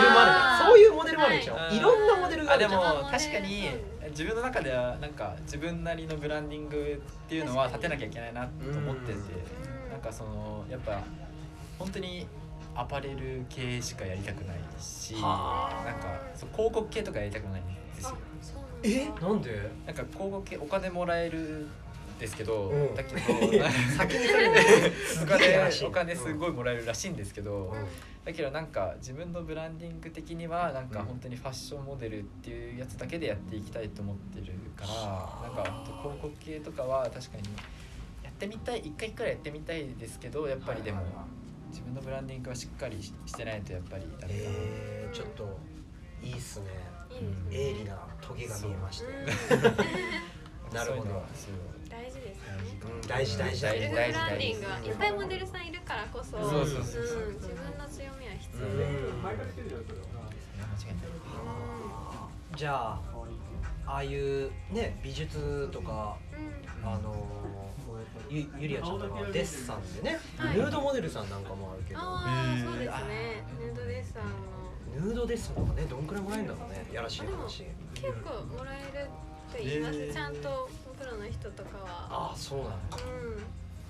[0.00, 1.54] ルもあるそういうモデルもあるでしょ。
[1.54, 1.76] はい。
[1.76, 3.06] いろんなモデルがああでもるじゃん。
[3.06, 3.70] あ確かに
[4.10, 9.90] 自分の中ではなんか自分なりのブランディングっていうのは立てなきゃいけないなと思っててうん。
[9.90, 11.00] なんかそのやっぱ
[11.78, 12.26] 本当に
[12.76, 15.84] アパレル系しかやりたくないしはあ。
[15.84, 18.16] なんかそう広告系とかやりたくないんですよ。
[18.82, 19.06] え？
[19.20, 19.70] なんで？
[19.86, 22.94] なんか広告系お金もらえるんですけど、うん。
[22.94, 23.20] だけど
[23.96, 24.60] 先にそれね
[25.22, 27.86] お金お金すごいもらえるらしいんですけど、うん。
[28.24, 31.06] だけどなんか自分のブランディング的にはなんかうん。
[31.06, 35.46] 本当にファッションモデルっていうやつだけでやっていきたいと思ってるから、はあ。
[35.56, 37.42] なんか本当広告系とかは確かに
[38.22, 41.24] やってみたい一回くらいやってみたいですけどやっぱりでもはいはいはい
[41.74, 45.58] 自分のブランディングはしっかりししてないとやっぱりダメかな、えー、ちょっと
[46.22, 46.66] いいっすね。
[47.10, 51.22] いいですね鋭利なトゲが見えましてうん なるほど
[51.90, 52.54] 大事ですね。
[52.82, 53.62] うん大事大事。
[53.62, 54.66] 大事セルフブランディング。
[54.66, 57.30] はいっぱいモデルさんいるからこそそうそうそうそう。
[57.30, 58.78] ん自分の強みは必要うん。
[58.78, 59.46] で、間違いない
[62.56, 63.00] じゃあ
[63.86, 66.88] ああいうね美術とかうん。
[66.88, 67.14] あの
[68.30, 70.56] ゆゆりあちゃんとかはデッサンでね、はい。
[70.58, 72.00] ヌードモデルさんなんかもあるけど。
[72.00, 73.44] ああそうですね。
[73.60, 76.86] ヌードデッサンもヌードデッサンとかねどんくらいもらえるんだろうね。
[76.92, 77.64] やらしい話。
[77.94, 79.08] 結構もらえる
[79.52, 81.84] と言います、えーちゃんとプロの人とかは。
[82.10, 82.98] ああそうなのか。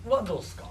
[0.07, 0.11] うん。
[0.11, 0.69] はどうっすか？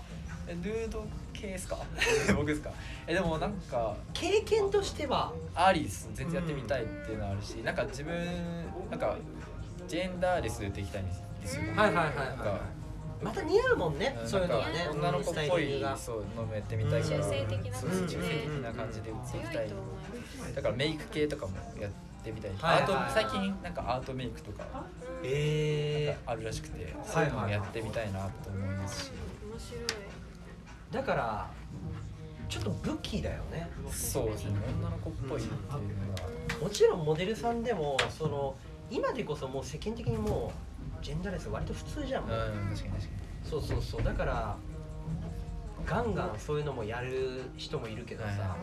[0.47, 1.77] えヌード系ですか？
[2.35, 2.71] 僕ですか？
[3.07, 5.31] えでもなんか経験としては。
[5.55, 8.13] アーリーです全然やってみたいっていうのはあるし、なんか自分
[8.89, 9.15] なんか
[9.87, 11.13] ジェンダーレスでいきたいんで
[11.47, 11.75] すよ、うん。
[11.75, 12.15] はいはいはい。
[12.15, 12.59] なんか
[13.23, 14.27] また似合うもんねうん。
[14.27, 17.17] そういうのがね女の子っぽいそうのもやってみたいから。
[17.17, 19.69] 中性的なそう感じ中性的な感じで売っていきたい
[20.55, 21.91] だからメイク系とかもやっ
[22.23, 24.65] てみたい、はいアートはい最近なんかアートメイクとか
[25.23, 29.11] えかあるらしくて、そういうのもやってみたいなと思いますし、
[29.49, 29.83] 面白い。
[30.91, 31.49] ー、だから
[32.49, 33.69] ちょっと武器だよね。
[33.89, 34.51] そうですね。
[34.79, 35.79] 女の子っぽいっていうのは。
[36.61, 38.55] もちろんモデルさんでもその
[38.91, 42.99] 今でこそもう世間的にもうジェンダーレス割と普通じゃん、うん確かに確かに。
[43.43, 44.03] そうそうそう。
[44.03, 44.55] だから
[45.85, 48.57] ガンガンそういうのもやる人もいるけどさ、は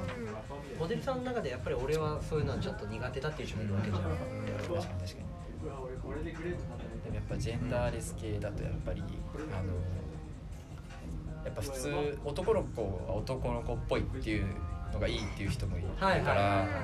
[0.79, 5.41] モデルさんの中でやっぱり俺はそういうのはちょっと苦手だっていう人もいるわけじゃん、確かに確かに。
[5.61, 14.47] でもやっぱジェンダーレス系だとやっぱりあのやっぱ普通男の子は男の子っぽいっていう
[14.93, 16.27] のがいいっていう人もいるから、はいはい。
[16.29, 16.35] は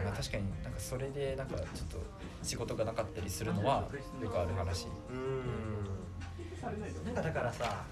[0.05, 1.99] まあ、確かになんかそれでなんかちょっと
[2.43, 3.85] 仕事がなかったりするのは
[4.23, 4.87] よくある話。
[5.11, 5.87] うん。
[7.05, 7.85] なんかだからさ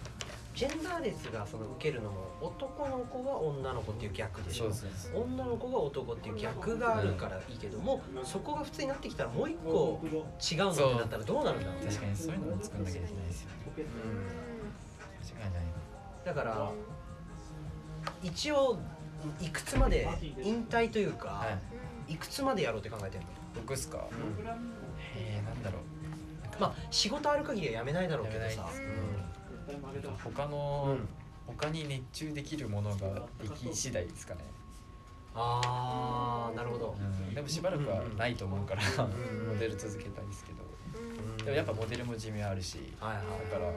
[0.55, 4.73] ジェンダーレスがその受けるのも男の子が女の子っていう逆でしょ。
[4.73, 10.11] そう女の子が男っていう逆があるからいいけども、そこが普通になってきたらもう一個違う
[10.59, 11.87] のってなったらどうなるんだろうね。
[11.89, 13.55] 確かにそういうのも作んなきゃいけないですよね。
[13.77, 15.65] 間違いない。
[16.25, 16.71] だから
[18.23, 18.79] 一応
[19.41, 20.09] いくつまで
[20.43, 21.59] 引退というか、は
[22.09, 22.13] い。
[22.15, 24.07] い、くつまでやろうって考えてるの、僕っすか？
[25.17, 25.83] えー、なんだろう。
[26.61, 28.47] まあ仕事ある限りはやめないだろうけどさ。
[28.47, 28.55] や
[29.67, 31.09] めないです他うの、ん。
[31.47, 34.41] 他に熱中できるものができ次第ですかね、
[35.35, 36.97] あーなるほど。
[36.99, 39.11] うん、でもしばらくはないと思うから、ん。
[39.47, 40.59] モデル続けたいですけど。
[40.99, 41.37] うん。
[41.39, 43.73] でもやっぱモデルも寿命あるしはいはいだから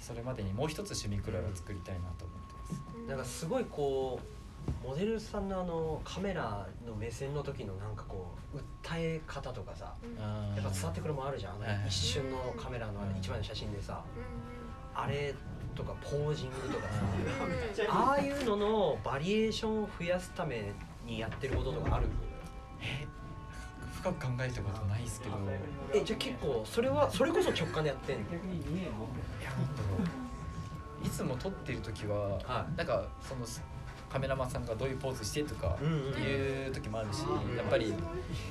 [0.00, 3.08] それまでにもう一つ趣味くらいは作りたいなと思ってます。
[3.08, 4.26] なんかすごいこう
[4.84, 8.62] モデルさんのあのカメラの目線の時のなんかこう訴
[8.96, 10.54] え方とかさうん。
[10.56, 11.54] やっぱ伝わってくるもんあるじゃん。
[11.54, 14.02] あの一瞬のカメラの一枚の写真でさ
[14.94, 15.34] あれ
[15.74, 20.72] とかポージングとかさああいうののバリエーションを増やすため
[21.06, 22.06] にやってることとかある？
[22.80, 23.06] え
[23.94, 25.36] 深く考えたことないですけど。
[25.94, 28.22] えじゃあ結構それはそれこそ直感でやってんの？
[31.02, 33.44] いいつも撮ってる時は、はなんかその
[34.12, 37.94] カメラマンさんがどういうポーズしてとかいう時もあるし、うんやっぱり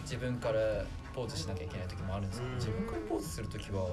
[0.01, 0.59] 自分から
[1.13, 2.57] ポーズしなきゃいけない時もあるんですけど、うん。
[2.57, 3.85] 自分からポーズする時は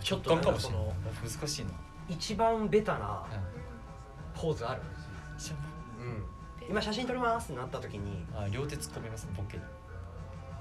[0.00, 0.78] ちょっとかもしれな
[1.22, 1.70] 難しいな、
[2.08, 4.40] 一番ベタなうん。
[4.40, 4.82] ポーズある？
[6.00, 6.24] うん。
[6.60, 8.24] ベ今写真撮りますってなった時に。
[8.34, 9.62] あ両手突っ込みますねボケに。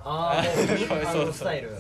[0.04, 0.44] ああ
[1.18, 1.72] もうスタイル。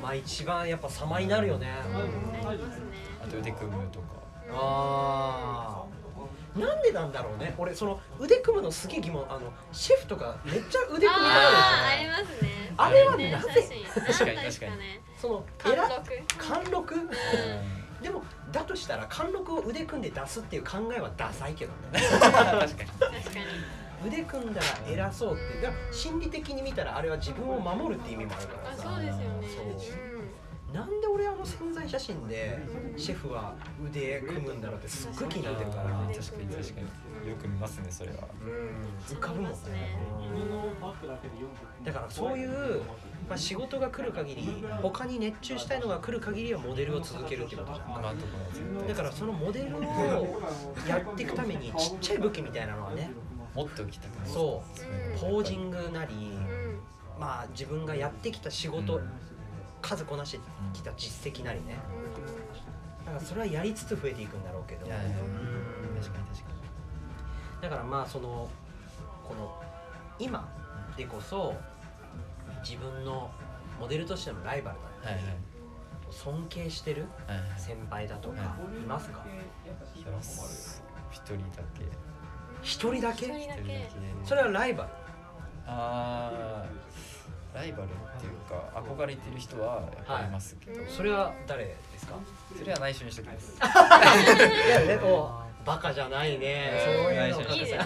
[0.00, 1.68] まあ一番やっぱ様になるよね。
[1.84, 2.48] うん。
[2.48, 7.54] あと腕組むとかああなんでなんだろうね。
[7.58, 9.24] 俺その腕組むのすげえ疑問。
[9.28, 12.74] あのシェフとかめっちゃ腕組みたがあーありますね。
[12.76, 13.68] あれはねなぜ？
[13.94, 14.34] 確かに。
[14.36, 16.02] なんですねその貫えら禄。
[16.38, 16.94] 貫禄？
[16.94, 17.08] うん。
[18.02, 22.00] でもだとしたら貫禄を腕組んで出すっていう考えはダサいけどね。
[22.10, 22.58] 確かに。
[22.58, 22.84] 確か
[23.40, 23.46] に
[24.06, 29.48] 腕組んだら偉そうってだから心理的に見たらあれは自分を守るって意味もあるからあさそうですよね。
[29.48, 30.17] そう
[30.72, 32.58] なんで俺あの潜在写真で
[32.96, 35.84] シェフは腕組むんだろうってすっごい気になってるから。
[35.84, 37.28] 確かに確かに。
[37.28, 38.28] よく見ますねそれは。
[38.42, 39.56] うん浮かぶもんね。
[41.84, 42.82] だからそういう、
[43.28, 47.90] まあ、仕事が来る限り他に熱中したいのが来る限りはモデルを続けるってことじゃん。
[47.90, 49.82] 今のところは絶対だからそのモデルを
[50.86, 53.10] やっていくためにちっちゃい武器みたいなのはね
[53.54, 55.14] 持っておきたくないそう。
[55.14, 55.18] うん。
[55.18, 56.80] ポージングなりうん。
[57.18, 59.10] まあ自分がやってきた仕事、うん
[59.80, 60.40] 数こなして
[60.72, 61.76] きた実績なりね。
[63.04, 64.86] だからそれはやりつつ増えていくんだろうけど。
[64.86, 66.48] 確かに確か
[67.62, 68.48] だからまあその
[69.26, 69.60] この
[70.18, 70.48] 今
[70.96, 71.54] でこそ
[72.62, 73.30] 自分の
[73.80, 75.36] モデルとしてのライバルだにはいはい。
[76.10, 77.04] 尊敬してる
[77.56, 79.24] 先輩だとかいますか？
[79.94, 81.84] います一人だけ？
[82.62, 83.28] 一人だけ。
[84.24, 84.90] それはライバル？
[85.66, 86.87] あー
[87.58, 87.86] ライバルっ
[88.20, 90.90] ていうか憧れてる人はやっいますけど、はい。
[90.90, 92.14] それは誰ですか？
[92.56, 93.58] それは内緒にしときます。
[93.58, 96.70] いやでもバカじゃないね。
[96.86, 97.80] うんそういうのいいですね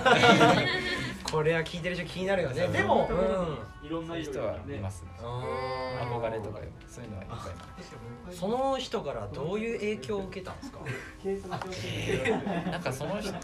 [1.25, 2.69] これは聞いてる人気になるよね。
[2.69, 3.87] でもうん。
[3.87, 5.09] いろんそういう人はいますね。
[5.19, 7.41] 憧れとかよそういうのはいっぱいい
[8.27, 10.79] ますその人からどういう影響を受けたんですか？
[12.71, 13.35] なんかその人の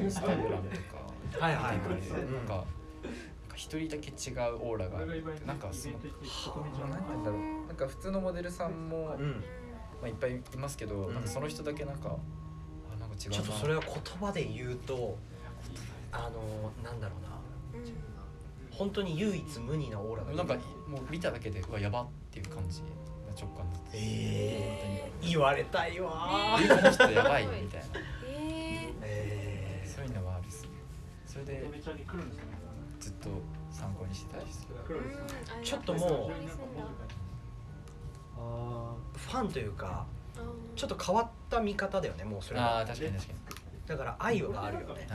[0.00, 0.76] インスタグラムと
[1.40, 2.64] かはいはいなんか
[3.56, 5.24] 一人だけ違うオーラがある。
[5.46, 7.66] なんかて言うんだろう。
[7.66, 9.30] なんか普通のモデルさんも、うん。
[10.00, 11.14] まあ、いっぱいいますけど、ん。
[11.14, 12.16] なんかその人だけなんか
[12.94, 13.36] あなんか違うな。
[13.36, 13.90] ちょっとそれは言
[14.20, 15.16] 葉で言うと
[16.12, 17.80] あのなんだろうな。
[17.80, 18.06] うん
[18.76, 20.54] 本当に唯一無二なオーラがなんか
[20.86, 22.88] もう見ただけでうわやばっていう感じの
[23.34, 23.90] 直感だった。
[23.94, 27.86] えー、言われたいわこの人やばいみたいな。
[28.28, 30.68] ええそういうのはあるっすね。
[31.26, 31.64] それで
[33.26, 34.74] と参考にしてたりする
[35.62, 36.30] ちょっとも
[38.36, 40.06] うファンというか
[40.74, 42.78] ちょっと変わった見方だよねもうそれは。
[42.78, 43.34] ああ確かに確か
[43.86, 45.06] だから愛があるよね。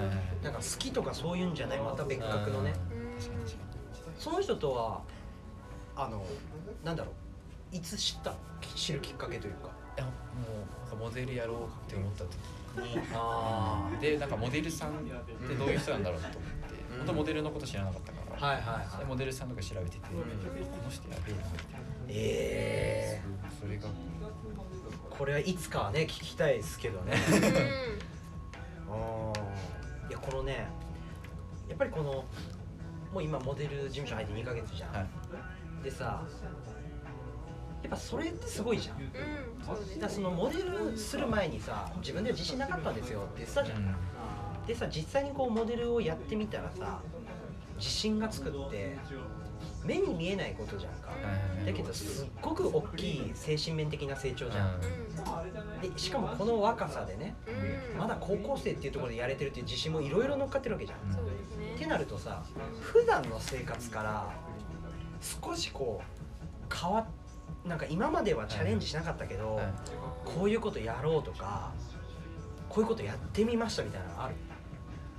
[0.42, 2.74] なんか好きとかそういうんじゃないまた別格のね。
[2.92, 3.20] うん。
[3.20, 3.60] 確かに確か
[4.18, 5.02] その人とは
[5.96, 6.26] あの
[6.84, 7.12] なんだろ
[7.74, 8.34] ういつ知った
[8.76, 9.70] 知るきっかけというか。
[9.98, 12.34] にいやもうなんかモデルやろうって思った時
[12.96, 13.02] に。
[13.14, 16.56] あでなんかモデルさんってどういう人なんだろうと思って。
[16.56, 16.61] うん
[17.02, 19.00] 本当モデルのこと知らなかったから、はいはいはい。
[19.00, 23.22] でモデルさんとか調べてて、この人やべえなみたいなえ
[23.60, 23.90] それがー、
[25.10, 27.18] これはいつかはね聞きたいですけどね。
[28.88, 28.94] うん。
[28.94, 30.10] うん。
[30.10, 30.68] いやこのね
[31.70, 32.26] やっぱりこの
[33.14, 35.84] もう今モデル事務所入って2ヶ月じゃん、はい。
[35.84, 36.24] でさ
[37.82, 39.12] やっぱそれってすごいじゃん。
[39.12, 39.76] だうん。
[39.76, 43.96] そうですからそのモデルする前にさ自分では自信なかったんですよって言ってたじゃん、うん
[44.68, 47.02] でさ実際にこうモデルをやってみたらさ
[47.78, 48.98] 自信がつくって
[49.84, 51.10] 目に見えないことじゃんか。
[51.66, 54.82] だけどすっごく大きい精神面的な成長じゃん、う
[55.82, 57.36] でしかもこの若さでね
[57.98, 62.44] まだ高校生っていうところでやれてるっていう自信もいろいろ乗っかってるわけじゃん、ってなるとさ
[62.80, 64.32] 普段の生活から
[65.20, 67.06] 少しこう変わっ
[67.68, 69.66] なんか今まではチャレンジしなかったけど、はい。
[70.26, 71.72] こういうことやろうとか
[72.70, 74.36] こういうことやってみましたみたいなのある？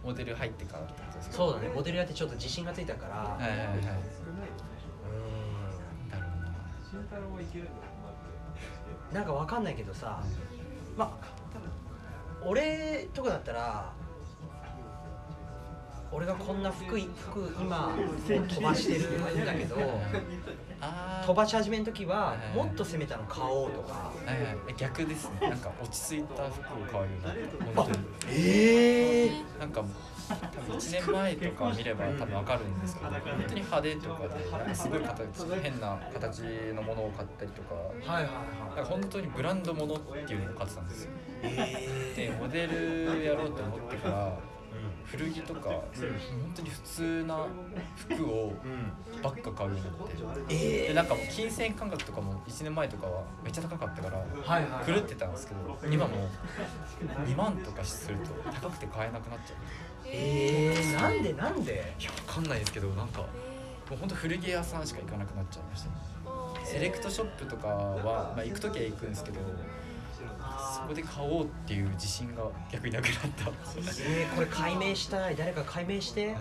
[0.05, 1.37] モデル入ってからってことですか？
[1.37, 1.69] そうだね。
[1.75, 3.69] モデルやってちょっと自信がついたから、はいはいはい。
[3.69, 3.83] うん。
[6.11, 10.23] だろうななんかわかんないけどさ
[10.97, 11.27] まあ
[12.45, 13.93] 俺とかだったら
[16.11, 17.95] 俺がこんな服い服今
[18.27, 19.77] 飛ばしてるんだけど
[21.27, 24.11] 飛ばし始めの時ははいもっと攻めたの買おうとか。
[24.27, 24.57] はいはい。
[24.69, 25.49] え逆ですね。
[25.49, 27.93] なんか落ち着いた服を買うようになって
[28.29, 29.31] ええ
[29.61, 29.85] なんか
[30.29, 36.39] 多分1年前とか見れば多分わかるんですけど本当に派手とかでなんかすごい形変な形
[36.75, 37.75] のものを買ったりとか。
[38.13, 38.33] はいはい
[38.75, 41.11] なんか本当にブランドものっていうのを買ってたんですよ。
[41.43, 44.39] はいえでモデルやろうと思ってから
[45.07, 45.83] 古着とか、本
[46.55, 47.47] 当に普通な
[47.97, 48.53] 服を
[49.23, 54.25] ばっか買うようになって、えでなんかもう金銭感覚とかも1年前とかはめっちゃ高かったから
[54.87, 56.29] 狂ってたんですけど今もう
[57.29, 59.57] 2万とかすると高くて買えなくなっちゃう。
[60.05, 61.95] えー、なんでなんで？
[61.99, 63.27] いやわかんないですけどなんかも
[63.93, 65.89] うほんと古着屋さんしか行かなくなっちゃいました。
[65.91, 65.97] ね
[66.65, 69.41] セレクトショップとかは、まあ、行く時は行くんですけど
[70.75, 73.51] そこで買おうっていう自信が逆になくなった。
[74.07, 75.37] えー、これ解明したい。
[75.37, 76.37] 誰か解明して。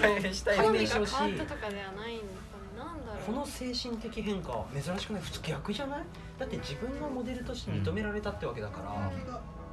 [0.00, 0.56] 解明したい。
[0.56, 1.14] 解明してほしい。
[1.16, 2.16] 変わったとかではない。
[2.16, 5.22] んですかねなんだろうこの精神的変化珍しくない。
[5.22, 6.00] 普通逆じゃない？
[6.38, 9.10] だって自分がモデルとして認められたってわけだから、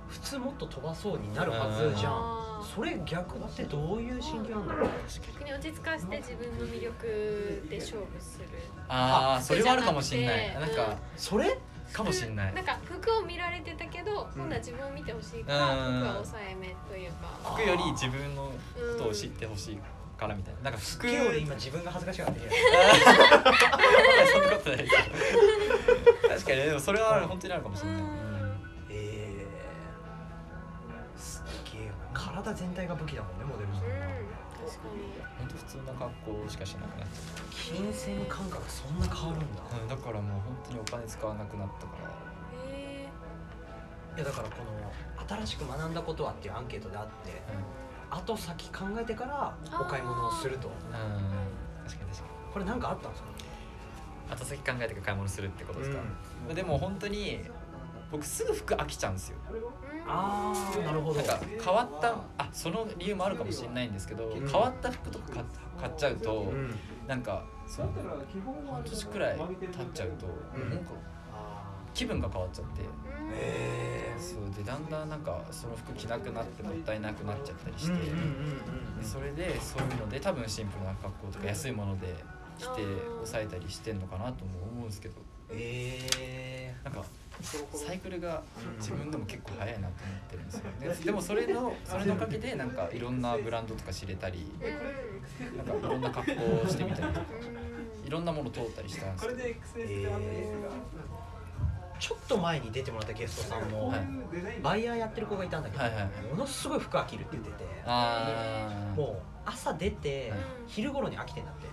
[0.07, 2.51] 普通もっと飛ばそうになるはずじゃん。
[2.63, 4.89] それ逆ってどういう心境なんだろう？
[5.35, 8.45] 逆に落ち着かせて自分の魅力で勝負する。
[8.87, 10.51] ああそれはあるかもしんない。
[10.51, 10.91] じゃなくてなん。
[10.91, 11.57] かそれ？
[11.93, 12.53] かもしんない。
[12.53, 15.99] なんか服を見られてたけど、今度は自分を見てほしいから、うん。
[15.99, 17.27] 服は抑えめというか。
[17.55, 18.51] 服より自分の
[18.97, 19.79] ことを知ってほしい
[20.17, 20.61] からみたいな。
[20.61, 22.51] なんか服すっげえ俺今自分が恥ずかしがってる
[24.31, 24.95] そんなことないです
[26.29, 26.65] 確かにね。
[26.67, 28.07] でもそれは本当にあるかもしれない、うん。
[28.89, 34.67] えー、すっげえ体全体が武器だもんねモデルさんは、うん。
[34.67, 35.30] 確かに
[35.71, 42.11] 通の格好しかしなくなっちゃ金銭感覚そんな変わるんだ、う、うん、だからもう本当にお金使わなくなったから。
[42.67, 43.07] へ
[44.17, 44.91] いやだからこの
[45.45, 47.41] 新しく学んだことはっていうアンケートであって
[48.09, 50.67] 後先考えてからお買い物をすると。
[50.67, 50.81] うん、うん、
[51.87, 52.53] 確かに確かに。
[52.53, 53.29] これ何かあったんですか？
[54.35, 55.99] 後先考えてから買い物するってことですか、
[56.49, 57.39] うでも本当に
[58.11, 59.37] 僕すぐ服飽きちゃうんですよ。
[59.49, 59.55] う
[59.90, 61.21] んああなるほど。
[61.21, 64.47] なんか変わったあその理由もあるかもしれないんですけど、ん。
[64.47, 65.45] 変わった服とか買っ
[65.79, 66.75] 買っちゃうと、うん。
[67.07, 67.89] なんかそう
[68.69, 70.69] 半年くらい経っちゃうと、うん。
[70.69, 70.91] なんか
[71.33, 72.85] あ気分が変わっちゃって、ー。
[73.33, 82.13] へそうでだんだんなんかその服着なくなってもったいなくなっちゃったりして、うんうんそれでそういうので多分シンプルな格好とか安いもので
[82.59, 82.83] 着て
[83.15, 85.15] 抑えたりしてんのかなとも思うんですけど。
[85.49, 87.03] えなんか
[87.43, 88.43] サイクルが
[88.77, 90.63] 自分でも結構早いなと思ってるんですよ。
[90.79, 95.57] ででもそれのそれのおかげでなんかいろんなブランドとか知れたりうん。
[95.57, 97.25] なんかいろんな格好をしてみたりとか
[98.05, 99.31] いろんなもの通ったりしたんですよ
[99.77, 101.10] えー、
[102.01, 104.01] ちょっと前に出てもらったゲストさんも、はい。
[104.63, 105.83] バイヤーやってる子がいたんだけど、
[106.31, 107.63] ものすごい服飽きるって言ってて
[108.97, 110.39] もう朝出て、はい。
[110.65, 111.69] 昼頃に飽きてんだって。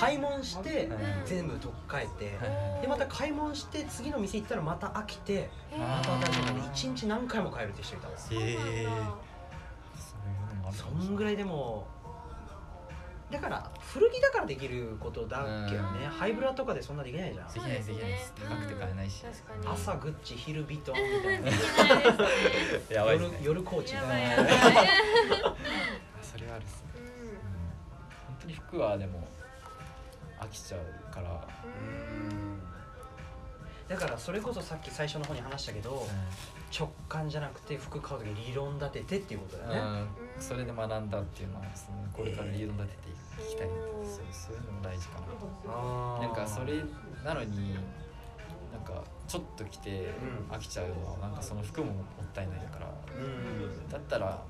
[0.00, 0.98] 買い物して、はい。
[1.24, 2.82] 全部取っ替えて、はい。
[2.82, 8.14] でまた買い物して次の店行ったらまた飽きてまた新しいので一日何回も買えるって人いたわ
[10.72, 11.86] そんぐらいでも
[13.30, 16.10] だから古着だからできることだけどねうん。
[16.10, 17.52] ハイブラとかでそんなできないじゃん。
[17.52, 18.34] できないですできないです。
[18.48, 19.22] 高くて買えないし。
[19.22, 19.74] 確かに。
[19.74, 21.50] 朝グッチ昼ビトンみたいな。
[22.90, 23.40] やばいね。
[23.42, 23.94] 夜コーチ。
[23.94, 24.44] やみたいな
[26.22, 26.90] それはあるっすね。
[26.96, 26.98] う
[28.26, 29.28] 本当に服はでも
[30.40, 32.60] 飽きちゃうから、うん。
[33.90, 36.06] だからそれこそさっき最初の方に話したけど
[36.76, 40.00] 直感じゃなくて服買う時理論立ててっていうことだよね
[40.36, 43.12] うん、それで学んだっていうのはですねこれから理論立ててい
[43.48, 43.68] きたい
[44.04, 46.26] そうそういうのも大事かな。
[46.26, 46.82] なんかそれ
[47.24, 47.74] なのに
[48.72, 50.12] なんかちょっと着て
[50.50, 50.54] うん。
[50.54, 52.92] 飽きちゃうのはなんかその服ももったいないから。
[53.16, 53.88] うん。
[53.88, 54.42] だったら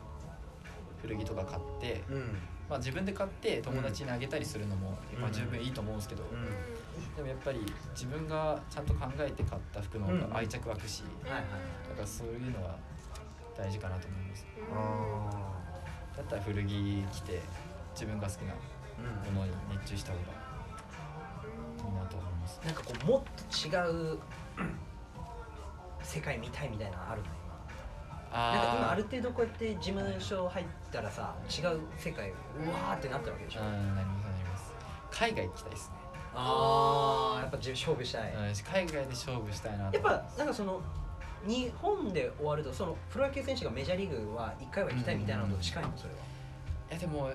[1.03, 2.39] 古着とか買って、うん。
[2.69, 5.21] まあ、自分で買って友達にあげたりするのも、うん。
[5.21, 6.47] まあ、十分いいと思うんですけど、うん。
[7.17, 7.61] でもやっぱり
[7.93, 12.77] 自分がちゃんと考えて買った服の方が愛着湧くし、だからそういうのは
[13.57, 14.47] 大事かなと思います。
[16.17, 17.41] だったら古着着て
[17.93, 18.55] 自分が好きな
[19.33, 20.25] ものに熱中した方が
[21.89, 22.61] いいなと思います。
[22.65, 23.71] なんかこうもっと違
[24.15, 24.19] う
[26.03, 27.29] 世界見たいみたいなのあるの？
[28.33, 32.33] 今なんか今ある程度こうやって事務所入ったらさ違う世界う
[32.71, 33.65] わーってなったわけでしょ、う
[35.11, 35.97] 海外行きたいですね、
[36.33, 39.97] ああやっぱ勝負したい、うん、海外で勝負したいなと。
[39.97, 40.81] やっぱなんかその
[41.45, 45.91] 日本で終わるとそのプロ野球選手がメジャーリーグは1回は行きたいみたいなのと近いの？
[45.97, 46.21] それは、
[46.91, 47.33] いやでも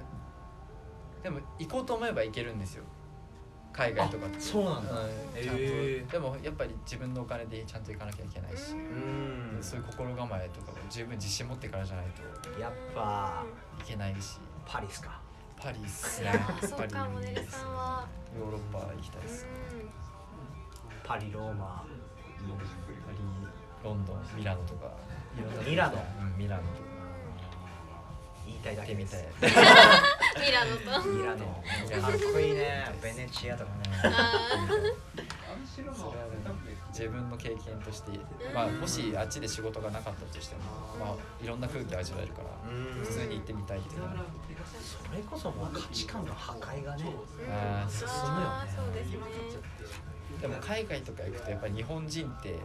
[1.26, 2.84] でも行こうと思えば行けるんですよ。
[3.74, 4.40] 海外とかって。
[4.40, 4.92] そうなんだ。
[4.92, 5.08] うん
[5.44, 6.12] ちゃんとへー。
[6.12, 9.58] でもやっぱり自分のお金でちゃんと行かなきゃいけないし、うん。
[9.60, 12.06] そういう心構えとかも十分自信持ってからじゃない
[12.54, 12.60] と。
[12.62, 13.44] やっぱ。
[13.80, 14.38] いけないし。
[14.68, 15.20] パリっすか？
[15.58, 16.30] パリっすね。
[16.38, 18.08] あそうパリかモデルさんは。
[18.38, 19.48] ヨーロッパ行きたいです
[21.04, 21.84] パリローマ。
[21.88, 23.18] パリ
[23.84, 24.92] ロンドンミラノとか。
[25.66, 26.06] ミラノ？
[26.22, 26.86] うんミラノとか。
[28.46, 29.16] 言いたいだけです。
[29.16, 29.64] 行ってみたい
[30.38, 31.10] ミラノと。
[31.10, 31.46] ミラノ。
[32.02, 32.86] かっこいいね。
[33.02, 33.82] ベネチアとかね。
[34.04, 34.32] あ
[35.76, 35.96] それはね
[36.90, 38.12] 自分の経験として、
[38.54, 40.62] まあ、もしあっちで仕事がなかったとしても、
[41.00, 43.04] まあ、いろんな空気味わえるからうん。
[43.04, 44.14] 普通に行ってみたいっていうのは。
[44.82, 47.04] それこそもう価値観の破壊がね。
[47.04, 47.20] 進むよ
[47.52, 49.18] あーそうですね。
[50.42, 52.60] でも海外とか行くとやっぱり日本人って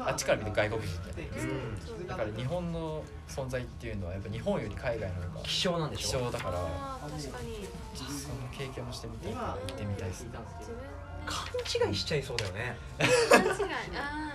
[0.00, 1.52] あっちから見て外国人じゃないですか。
[1.52, 6.18] うんだから日本の存在っていうのはやっぱ日本より海外の方が希少なんで希しょ？
[6.20, 6.58] 少だから。
[6.58, 7.66] 確かに。
[7.94, 9.32] その経験もしてみたい。
[9.32, 10.30] から行ってみたいですね。
[11.26, 12.76] 勘違いしちゃいそうだよね。
[13.30, 13.52] 勘違い。
[13.96, 14.34] あ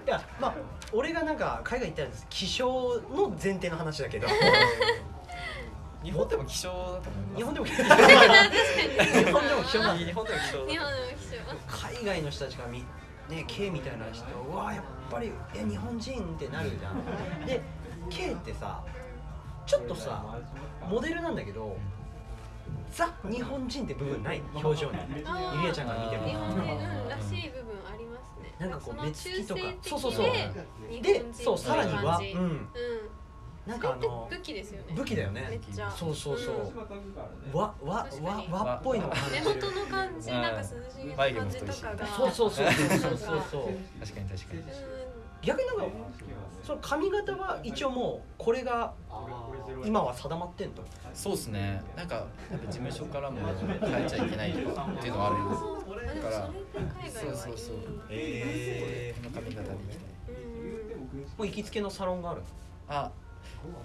[0.06, 0.54] いやまあ
[0.92, 4.26] 俺がなんか海外行ったら希少の前提の話だけど。
[6.02, 7.36] 日本でも希少だと思います。
[7.36, 7.72] 日本でも 日
[9.32, 10.66] 本でも希少日本でも希少
[11.92, 12.82] 海外の人たちがみ
[13.30, 17.46] ね K みたいな人うわやっぱりえ日本人ってなるじゃん。
[17.46, 17.60] で
[18.10, 18.82] K ってさ
[19.66, 20.24] ちょっとさ
[20.88, 21.76] モデルなんだけど
[22.92, 24.42] ザ日本人って部分ない？
[24.54, 24.98] 表情に。
[25.16, 26.26] ゆりあちゃんが見ても。
[26.26, 26.58] 日本人
[27.02, 28.54] うんらしい部分ありますね。
[28.58, 29.60] なんかこう目つきとか。
[29.82, 30.26] そうそうそう。
[30.90, 32.46] ででそうさらにはううん。
[32.52, 32.68] ん
[33.66, 34.94] なんかあの武器ですよね。
[34.96, 35.90] 武器だよめっねちゃ。
[35.90, 36.54] そうそうそう。
[37.52, 37.58] うん。
[37.58, 39.60] わわわ和っぽいのを感じ目る。
[39.60, 40.42] 元の感じうん。
[40.42, 43.64] なんか涼しげな感じとかがそうそうそうそうそうそうそう。
[44.00, 44.62] 確かに確かに。
[45.42, 45.84] 逆になんか
[46.62, 48.92] その髪型は一応もうこれが
[49.84, 50.74] 今は定まってんの
[51.14, 51.82] そうですね。
[51.96, 52.14] なんか
[52.50, 53.38] やっぱ事務所からも
[53.80, 57.10] 変えちゃいけないとかっていうのはあるんですよあでもそれって海外はいい。
[57.12, 57.76] そうそうそう。
[58.10, 61.20] えこの髪型でいきたいうん。
[61.20, 62.42] もう行きつけのサロンがある
[62.88, 63.10] あ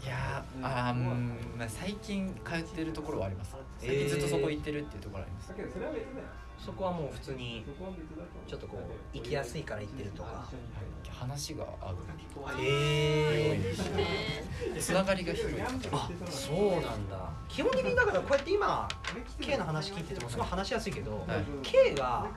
[0.04, 3.56] いやーあーうん、まあ、最近通ってるところはあります。
[3.80, 7.66] 最近ずっとそこ行ってるっていうところはあります、そこはもう普通に
[8.48, 10.50] ちょっとこう行きやすいから行ってるとか。
[11.12, 11.96] 話が合う。
[12.60, 13.76] へえ
[14.78, 17.32] つながりが広いあそうなんだ。
[17.48, 18.86] 基本的にだからこうやって今
[19.40, 21.46] K の話聞いててもすごい話しやすいけど、はい。
[21.64, 22.28] K が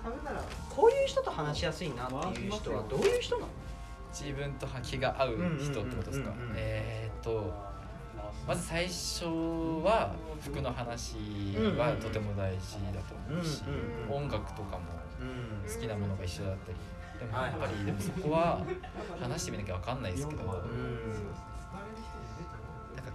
[0.71, 3.49] こういう人と話しやすいなっていう人はどういう人なの？
[4.13, 6.31] 自分と気が合う人ってことですか？
[6.31, 7.53] うんうんうんうんえーっと
[8.47, 9.25] まず最初
[9.85, 11.17] は服の話
[11.77, 13.63] はとても大事だと思うし
[14.11, 14.85] 音楽とかも
[15.21, 15.71] うん。
[15.71, 16.79] 好きなものが一緒だったり
[17.19, 17.51] でもはい。
[17.51, 18.63] やっぱりでもそこは
[19.21, 20.63] 話してみなきゃ分かんないですけどなんか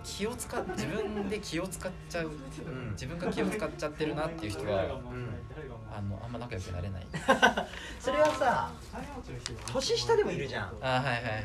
[0.04, 2.92] 気を使っ自分で気を使っちゃううん。
[2.92, 7.08] 自分が気を使っちゃってるなっていう人はうんあのあんま仲良くなれない。
[8.00, 8.72] それはさ
[9.72, 10.74] 年下でもいるじゃん。
[10.82, 11.42] あはいはいはいはい。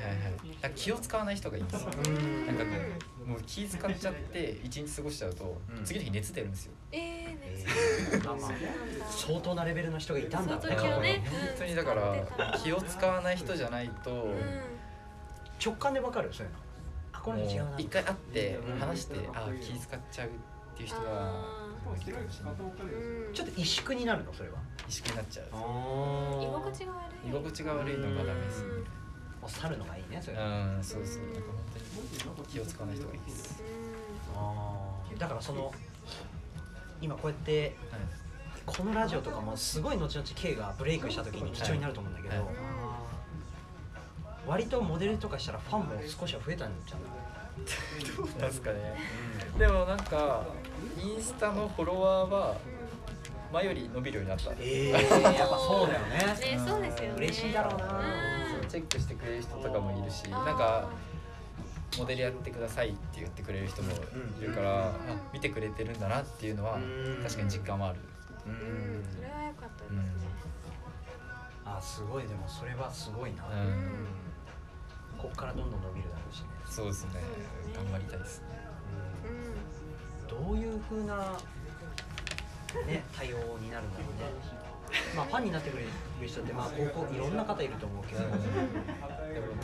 [0.62, 1.90] だ気を使わない人がいいんですよ。
[2.07, 2.46] うん。
[2.46, 2.64] なんか
[3.26, 5.84] もう気使っちゃって 一日過ごしちゃうと、うん。
[5.84, 6.72] 次の日熱出るんですよ。
[6.92, 8.24] えーねえー。
[8.24, 9.07] まあまあそうなんだ。
[9.07, 10.61] 相当なレベルの人がいたんだ。
[10.61, 14.61] その時はね本当にだから気を使わない人じゃないと、うん。
[15.64, 16.32] 直感でわかる？
[16.32, 16.59] そういうの。
[17.12, 18.78] あこれ違うな一回会ってうん。
[18.78, 20.30] 話して、あ気使っちゃうっ
[20.76, 21.32] ていう人が
[23.35, 24.59] ちょっと萎縮になるのそれは。
[24.89, 25.47] 意識になっちゃう。
[25.53, 25.57] あ
[26.43, 27.29] 居心地が悪い。
[27.29, 28.68] 居心地が悪いのがダメですね。
[29.41, 30.37] もう去るのがいいねそれ。
[30.37, 31.41] うあんそうそうなんか
[32.24, 35.18] 本当に気を使わない人がいいです、ー。
[35.18, 35.72] だからその
[37.01, 38.01] 今こうやってはい。
[38.66, 42.47] このラジオとかもすごい後々 K がブレイクした時に貴重になると思うんだけど、はい。
[44.47, 47.05] 割とモデルとかしたらファンも少しは増えたんじゃない？
[48.16, 48.96] どうなんですかね。
[49.59, 50.46] でもなんか
[50.96, 52.56] インスタのフォロワーは
[53.52, 54.52] 前より伸びるようになった。
[54.61, 56.16] ええやっぱそうだよね。
[56.38, 57.14] ねそうですよね。
[57.16, 58.00] 嬉しいだろうな
[58.62, 58.68] うん。
[58.68, 60.88] チェックしてくれる人とかもいるしなんか
[61.98, 63.92] モデルやってくださいって言ってくれる人も
[64.40, 64.92] いるから、あ
[65.32, 67.20] 見てくれてるんだなっていうのはうん。
[67.22, 67.98] 確かに実感はある、
[68.46, 69.04] ううん。
[69.16, 69.98] それは良かったですうん。
[69.98, 70.04] ね
[71.64, 72.22] あすごい。
[72.24, 74.28] でもそれはすごいな、うん
[75.19, 77.11] こっからどんどん伸びるだろうしね、そうですね。
[77.75, 78.47] 頑張りたいですね。
[79.27, 80.47] うん。
[80.47, 81.16] どういう風な
[82.87, 84.31] ね対応になるんだろうね。
[85.16, 85.89] まあファンになってくれる
[86.27, 88.33] 人ってまあ高校いろんな方いると思うけど、でも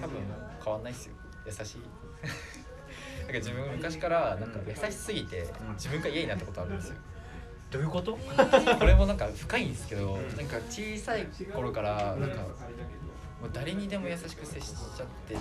[0.01, 0.21] 多分
[0.65, 1.15] 変わんないっすよ。
[1.47, 1.83] 優しい。
[3.25, 6.97] なんか自分昔からなんか優しすぎて自分が嫌になったことあるんですよ。
[7.71, 8.17] どういうこと？
[8.17, 12.37] これもなんか深いんですけどうんなんか小さい頃からなんか
[13.45, 15.40] もう誰にでも優しく接しちゃってて。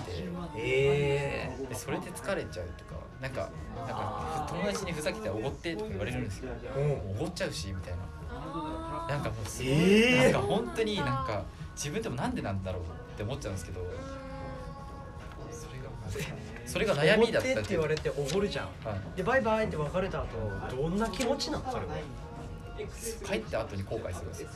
[0.58, 6.52] ええでそれで疲れちゃうとかなんかなんか友達にふざけておごってとか言われるんですよ。
[6.76, 8.00] おごっちゃうしみたいな。
[8.30, 10.32] あなんかもうすごい、えー。
[10.32, 11.44] なんか本当になんか
[11.74, 12.84] 自分でもなんでなんだろうっ
[13.16, 13.80] て思っちゃうんですけど。
[15.50, 16.34] それが
[16.66, 18.66] それが悩みだったって言われておごるじゃん。
[18.86, 19.16] はい。
[19.16, 20.28] でバイバイって別れた後
[20.76, 21.70] どんな気持ちなの？
[21.72, 21.94] それは
[23.24, 24.48] 帰った後に後悔するんですよ。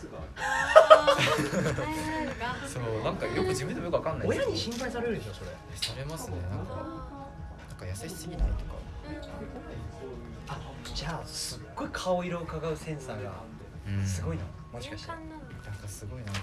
[2.67, 4.29] そうなんかよく自分でもよくわかんない。
[4.29, 5.51] んです親に心配されるでしょそれ。
[5.75, 6.75] されますねなんか。
[6.75, 8.75] なんか優しすぎないとか。
[10.49, 10.59] あ
[10.95, 13.33] じゃあすっごい顔色を伺うセンサーが
[13.87, 14.05] うん。
[14.05, 14.43] すごいの
[14.73, 15.09] もしかして。
[15.09, 15.19] なん
[15.77, 16.41] かすごいなんか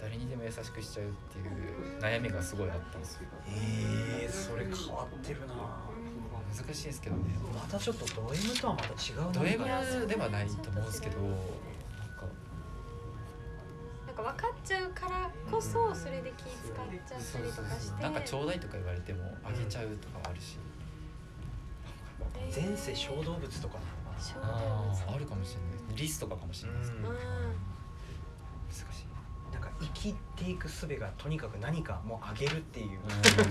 [0.00, 3.28] 誰にでも優しくしちゃうっていう悩みがすごいあったんですよ。
[3.48, 5.54] えー、それ変わってるな。
[6.56, 7.22] 難しいですけどね。
[7.54, 11.36] またちょっとド M とはまた違うド M ではないと思うんですけどなんか。
[14.06, 16.52] なんか分かっちゃうからこそそれで気使っ
[17.06, 18.02] ちゃったりとかして。
[18.02, 20.58] なんかちょうだいとか言われてもあげちゃうとかはあるし、
[22.54, 23.78] 前世小動物とか
[24.42, 25.96] ああるかもしれない。
[25.96, 27.08] リスとかかもしれないですけど、
[30.04, 32.98] いなんか生きていく術がとにかく何かもうあげるっていう、うん。
[32.98, 33.44] 確か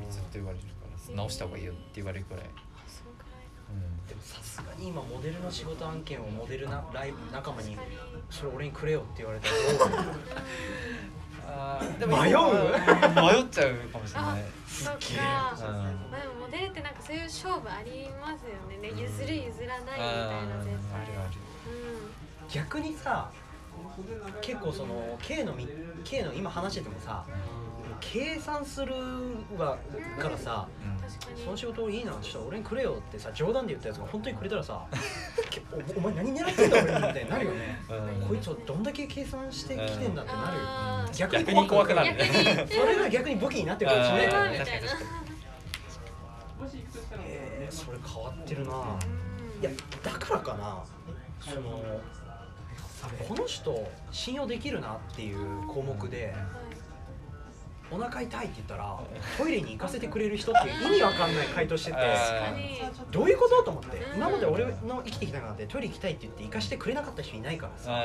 [0.00, 0.68] にずっと言われるか
[1.08, 1.16] ら。
[1.16, 2.44] 直した方がいいよって言われるくらい、
[4.08, 7.76] でもさすがに今モデルの仕事案件をモデルなライブ仲間に
[8.28, 9.54] それ俺にくれよって言われたら
[11.78, 12.36] あー迷う？
[13.34, 14.44] 迷っちゃうかもしれない。
[14.68, 15.18] そっげえ。
[15.18, 17.02] かうんまあでもモデルってなんか。
[17.02, 21.30] そういう勝負ありますよねね譲る譲らないみたいな絶対あるある
[22.48, 23.32] 逆にさ
[24.40, 25.68] 結構その K のみ
[26.04, 27.24] K の今話しててもさ
[28.00, 28.94] 計算する
[29.58, 29.76] わ
[30.18, 30.66] からさ
[31.44, 34.86] その仕事いいなちょっと俺にくれよってさ冗談で言ったやつが本当にくれたらさ
[35.50, 35.60] け
[35.96, 37.80] おお前何狙ってんだ俺にみたいになるよね。
[38.20, 38.28] うん。
[38.28, 40.58] こいつはどんだけ計算してきてんだってなる
[41.08, 41.28] よ。
[41.30, 44.28] 逆に怖くなる逆に それが逆に武器になってるかもしね。
[44.28, 44.54] 確かに
[46.62, 48.72] もし行くとしたらえーそれ変わってるな。
[48.72, 49.60] うん。
[49.60, 49.70] いや
[50.02, 50.82] だからかな。
[51.40, 51.82] その
[53.28, 56.34] この人信用できるなっていう項目で
[57.92, 59.00] お腹痛いって言ったら
[59.36, 61.98] トイレに行かせてくれる人っていう意味わかんない回答してて
[63.10, 64.16] どういうことと思ってうん。
[64.16, 67.90] 今まで俺の生きてきた中でトイレ行きたいって言って行かしてくれなかった人いないからさ。
[67.90, 68.04] だか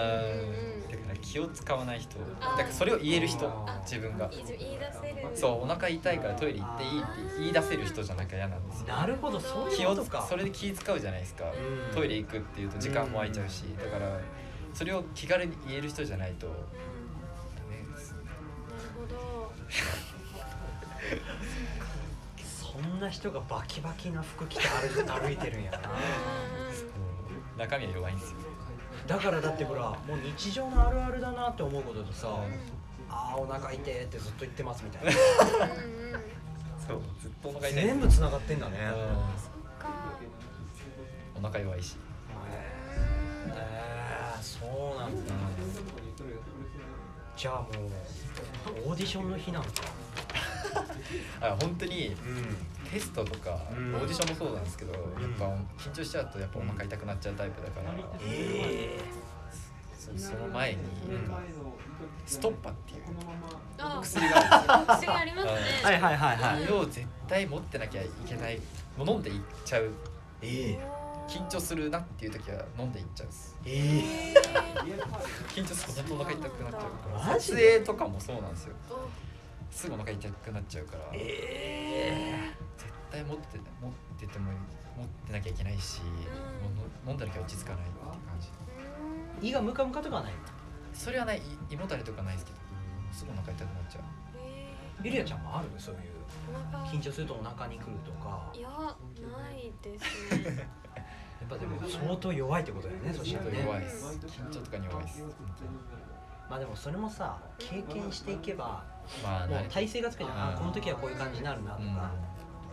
[1.10, 2.18] ら気を使わない人。
[2.18, 3.48] だからそれを言える人
[3.84, 4.28] 自分が。
[4.30, 5.30] 言い言い出せる。
[5.36, 8.88] そうお腹痛いからトイレ行っていいって言い出せる人じゃなきゃ嫌なんですよ。
[8.88, 10.26] なるほどそうい気をうことか。
[10.28, 11.46] それで気使うじゃないですか。
[11.46, 11.96] うん。
[11.96, 13.66] トイレ行くっていうと時間も空いちゃうし。
[13.78, 14.20] だから
[14.76, 16.48] それを気軽に言える人じゃないと。
[16.48, 16.54] うん。
[16.54, 16.60] ダ
[17.70, 18.28] メですなる
[18.94, 19.54] ほど。
[22.44, 25.78] そんな人がバキバキな服着て歩い歩いてるんやな。
[25.78, 25.82] う
[27.58, 28.38] 中身は弱いんですよ。
[29.08, 32.28] だからだってほらもう日常のあるあるだなって思うこととさ
[33.10, 35.12] あーお腹痛いってずっと言ってますみたいな。
[36.86, 37.86] そうずっとお腹痛い。
[37.86, 38.78] 全部つながってんだね。
[41.38, 41.96] お腹弱いし。
[41.96, 42.05] えー、
[44.66, 45.34] そうなんだ。
[47.38, 47.68] じゃあも
[48.86, 49.70] うオーディションの日なんか。
[51.42, 52.58] あ 本当にうん。
[52.92, 53.96] テストとかオうん。
[53.96, 55.02] ーディションもそうなんですけどやっ
[55.38, 55.46] ぱ
[55.78, 57.94] 緊張しちゃうとやっぱお腹痛くなっちゃうタイプだから。
[58.22, 59.00] え
[59.98, 60.82] そその前に
[61.14, 61.24] なん。
[61.32, 61.40] か
[62.26, 63.04] ストッパっていう
[63.80, 65.12] あ薬があるんですよ。
[65.12, 65.52] 薬ありますね。
[65.84, 66.72] ー、はいはいはいはい。
[66.72, 68.60] を絶対持ってなきゃいけない
[68.98, 69.92] もう飲んでいっちゃう。
[70.42, 70.78] え
[71.28, 73.58] 緊張するなっていう時は飲んでいっちゃうんです。
[73.64, 74.36] ー、ええ
[75.54, 77.34] 緊張すると本当お腹痛くなっちゃうから。
[77.34, 78.76] マジ撮影とかもそうなんですよ。
[79.72, 81.04] すぐお腹痛くなっちゃうから。
[81.12, 82.54] ー、絶え
[83.12, 84.52] 対持って持ってても
[84.98, 86.10] 持ってなきゃいけないし、うん。
[86.78, 88.48] もう飲んだらきゃ落ち着かないっていう感じ。
[89.42, 90.34] ー、胃がムカムカとかはない
[90.94, 91.40] それはない。
[91.40, 92.58] い胃もたれとかないですけど。
[93.12, 94.04] すぐお腹痛くなっちゃう。
[94.38, 94.74] え
[95.04, 95.70] ゆりやちゃんもある？
[95.78, 96.02] そういう
[96.86, 98.52] 緊張するとお腹にくるとか。
[98.54, 100.46] いやないですね。
[100.60, 100.64] や
[101.46, 103.64] っぱでも相当弱いってことだよねそしたらね。
[103.64, 104.20] 弱いです。
[104.28, 105.24] 緊張とかに弱いです
[106.50, 108.74] まあでもそれもさ経験していけばも
[109.22, 110.38] うまあ慣れて体勢がつくじゃん。
[110.38, 110.58] あうん。
[110.58, 112.12] この時はこういう感じになるなとうんか、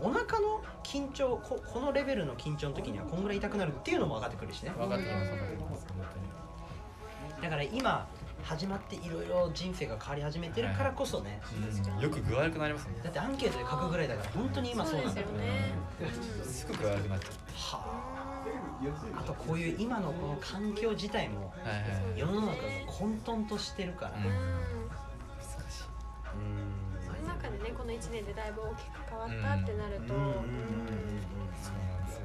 [0.00, 4.72] お腹の緊張ここのレベルの緊張の時にはこんぐらい痛くなるっていうのも分かってくるしね。
[4.76, 8.06] 分かってきます分かってきます本だから今
[8.44, 11.40] 始まっていろいろ人生が変わり始めてるからこそね、
[11.84, 13.00] 当に、うん、よく具合悪くなりますね。
[13.02, 15.74] だってアンケートで書くぐらいだから本当に今そうなんだそうですよね
[16.44, 17.91] すぐ具合悪くなっちゃは
[19.16, 21.52] ああとこういう今のこの環境自体も
[22.16, 24.26] 世の中が混沌としてるから、ううん。
[24.26, 24.88] うん。
[25.38, 25.84] 難しい
[27.06, 30.20] その中でねこの1年でだいぶ大きく変わったってなると、うん。
[30.20, 30.26] うん。
[30.26, 30.34] うん。
[30.34, 30.38] うん。
[30.38, 30.46] うん。
[31.62, 32.06] そうなん。
[32.06, 32.22] ですよ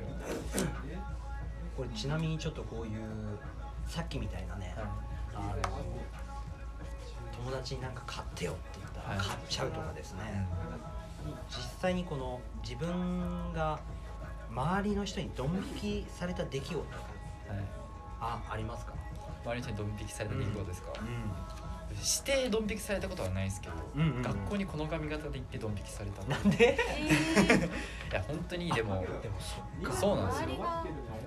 [1.75, 3.37] これちなみにちょっとこういう
[3.85, 4.73] さっきみたいなね、
[5.35, 5.55] あの
[7.45, 7.93] 友達になん。
[7.93, 10.47] か買ってよって言ったらはい買っちゃうとかですね、
[11.49, 13.79] 実際にこの自分が
[14.51, 16.87] 周りの人にドン引きされた出来事はい。
[18.19, 18.93] あありますか、
[19.43, 20.93] 周りの人にドン引きされた出来事ですか、う
[21.91, 24.21] 指定ドン引きされたことはないですけど、うんうんうん。
[24.21, 26.77] 学校にこの髪型で行ってドン引きされたん、なんで？
[28.11, 29.35] いや本当にでもでも
[29.91, 30.47] そそうなんですよ。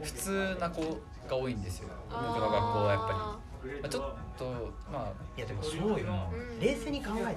[0.02, 0.82] 普通な子
[1.28, 1.88] が多いんですよ。
[2.10, 3.12] 僕の学校はやっぱ
[3.68, 6.60] り、まあ、ちょっとまいやでもそうよ、うん。
[6.60, 7.36] 冷静に考えて、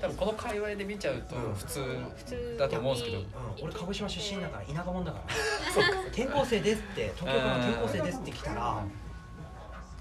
[0.00, 1.54] 多分この界隈で見ちゃうとうん。
[1.54, 3.18] 普通だと思うんですけど。
[3.18, 3.26] にう。
[3.26, 6.00] ん、俺鹿児島出身だから田舎者だから。
[6.08, 8.84] 転校生ですって東京から転校生ですって来たら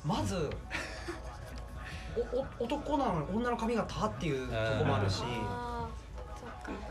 [0.03, 0.49] まず
[2.18, 5.22] おお男なのに女の髪型っていうとこもあるし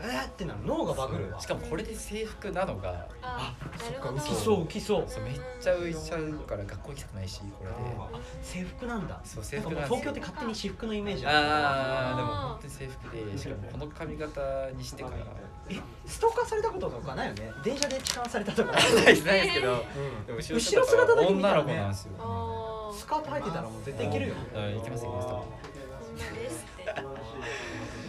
[0.01, 0.59] えーってなる。
[0.65, 1.39] 脳がバグるわ。
[1.39, 3.07] しかもこれで制服なのが。
[3.21, 4.17] あなるほど。
[4.17, 5.05] 浮きそう浮きそう。
[5.07, 7.75] そうめっちゃ浮いちゃうから学校行きたくないしこれで。
[7.99, 8.09] あ
[8.41, 9.19] 制服なんだ。
[9.23, 9.99] そう制服ななんんですよ。
[9.99, 14.41] かもう東京って勝手に私服のイメージああーでも本当に制服でしかもこの髪型
[14.71, 15.15] にしてから。
[15.17, 15.23] る
[15.69, 17.51] えストーカーされたこととかないよね。
[17.63, 18.71] 電車で痴漢されたとか。
[18.73, 20.25] ないないですないですけど、うん。
[20.25, 21.63] でも後ろ姿だけ見た女らね。
[21.63, 25.27] の子なんですよ、スカート履いてたらもう絶対いけるようんいけますいけます。
[25.27, 26.91] 多分ですって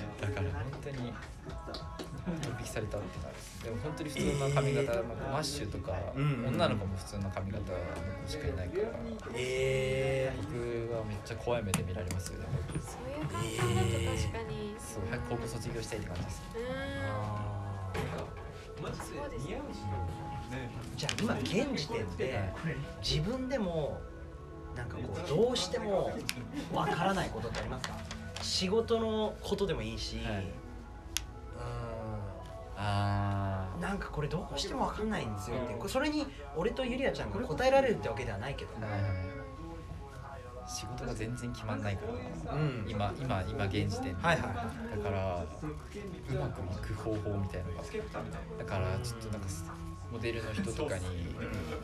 [2.72, 3.34] されたってなる。
[3.62, 7.78] でも本当に普通の髪型、まあマッシュとか、うん女の子も普通の髪型の
[8.24, 8.88] 子しかいないから。
[9.36, 16.42] え僕はめっちゃ怖い目で見られますよねそういう感じだと確かにそう早く高校卒業したいって感じです。
[16.54, 17.32] うーん。
[18.82, 19.60] そうですね
[20.96, 22.52] じゃあ今現時点で
[23.02, 24.00] 自分でも
[24.76, 26.10] なんかこうどうしても
[26.74, 27.96] わからないことってありますか？
[28.42, 30.26] 仕事のことでもいいし、はい。
[30.26, 30.42] うあん
[32.82, 35.88] なんかこれどうしてもわかんないんですよって。
[35.88, 36.26] それに
[36.56, 38.70] 俺とゆりあちゃんが答えられるってわけではないけど。
[40.64, 42.02] 仕事が全然決まんないか
[42.46, 42.86] ら、うん。
[42.88, 44.42] 今今今現時点で、はいはい
[44.96, 45.66] だからう
[46.34, 46.60] まく
[46.90, 47.82] いく方法みたいなのが。
[48.58, 49.48] だからちょっとなんか
[50.10, 51.04] モデルの人とかに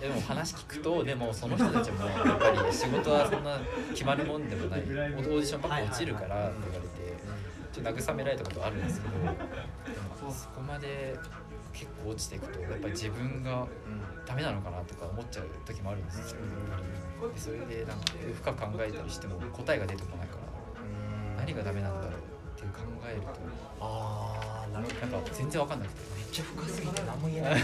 [0.01, 3.59] でも話聞くとでもその人たちもやっぱり仕事はそんな
[3.91, 4.81] 決まるもんでもない。
[4.81, 7.19] オーディションばっか落ちるからって言われて
[7.73, 9.19] ちょっと慰められたことあるんですけど。
[9.19, 9.35] でも
[10.33, 11.19] そこまで
[11.73, 13.67] 結構落ちていくとやっぱり自分が
[14.27, 16.41] ダメなのかなとか思っちゃう時もあるんですよ。
[17.35, 18.05] でそれでなんか
[18.35, 22.15] 深く考えたりしても答えが出てこないから何がダメなんだろうっ
[22.57, 23.29] ていう考えると
[23.81, 25.13] ああなるほど。
[25.13, 27.53] なんか全然わかんなくてめっちゃ深すぎて何も言えない。
[27.53, 27.63] はい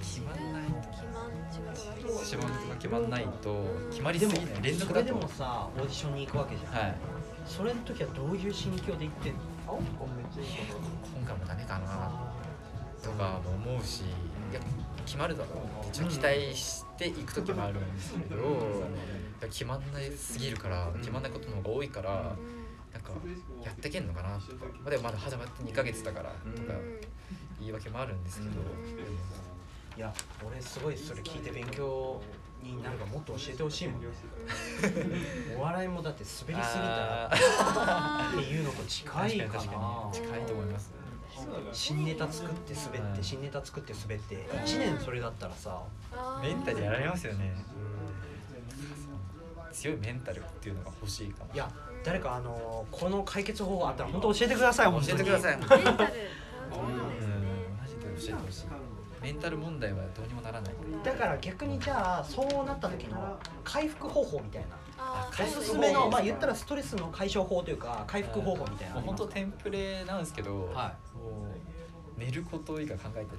[0.00, 1.58] 決まんない決まん仕
[2.02, 6.94] 事が仕事が決まんないと決まりですもぎない連続それでだともさオーディションに行くわけじゃん、はい。
[7.46, 9.38] それの時はどういう心境で行ってんの？
[9.66, 12.10] 今回もダメかな
[13.02, 14.60] とかも思うしいや
[15.04, 15.50] 決まるだろ
[15.82, 18.36] うって期待していく時もあるんですけど、
[19.42, 22.36] 決まんないすぎるから決まんないことの方が多いから、
[22.92, 23.12] なんか
[23.62, 27.00] やってけんのかなとか、まあ、でもまだ始まって2ヶ月だからとかうん。
[27.60, 28.50] 言い訳もあるんですけど、
[29.96, 30.12] いや
[30.46, 32.20] 俺すごいそれ聞いて勉強
[32.62, 34.06] になんかもっと教えてほしいもんね。
[35.56, 40.10] お笑いもだって滑りすぎたらあっていうのと近いか確かに確かな。
[40.20, 40.92] に近いと思います
[41.72, 45.82] 新ネタ作って滑って新ネタ作って滑って1年それだったらさ
[46.42, 47.52] メンタルやられますよね。
[49.72, 51.56] 強いメンタルっていうのが欲しいかもい。
[51.56, 51.68] や
[52.04, 55.60] 誰かあのこの解決方法あったら本当教えてください教えてくださいうん。
[55.62, 55.98] マジで教
[58.24, 58.66] えてほしい
[59.24, 64.76] メンタル問題はどうにもならないだから逆にじゃあそうなった時の回復方法みたいな。
[65.42, 68.96] おすすめのまあ言ったらストレスの解消法というか回復方法みたいな。
[68.96, 71.46] もう本当テンプレなんですけど、はも
[72.16, 73.36] う寝ること以外考えて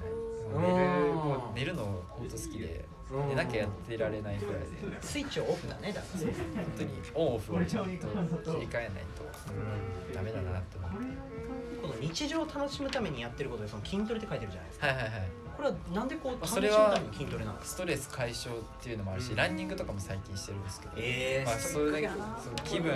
[0.55, 0.73] うんない。
[0.73, 3.29] 寝るもう寝るの本当好きでうん。
[3.29, 4.67] 寝なきゃやってられないくらいで。
[5.01, 6.19] スイッチをオフだねだから。
[6.19, 6.31] 本
[6.77, 7.95] 当にオンオフをちゃんと切
[8.59, 9.23] り替えないと
[10.15, 10.97] ダメだなって思って。
[11.79, 14.87] この日常を楽しむためにやってることでその筋トレって書いてるじゃないですか。
[14.87, 15.11] はいはいはい
[15.55, 19.35] これはなんでこうそれは筋トレなストレス解消っていうのもあるし、うん。
[19.37, 22.09] ランニングとかも最近してるんですけど、えーまあ、それだけ
[22.63, 22.91] 気分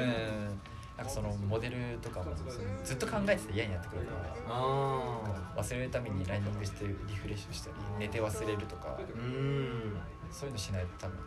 [0.98, 2.36] なんかそのモデルとかも
[2.84, 5.22] ずっと考えてて嫌になってくるからあ
[5.56, 9.98] 忘れるためにランニングしてリフレッシュしたり寝て忘れるとかーうん。
[10.30, 11.18] そういうのしないと多分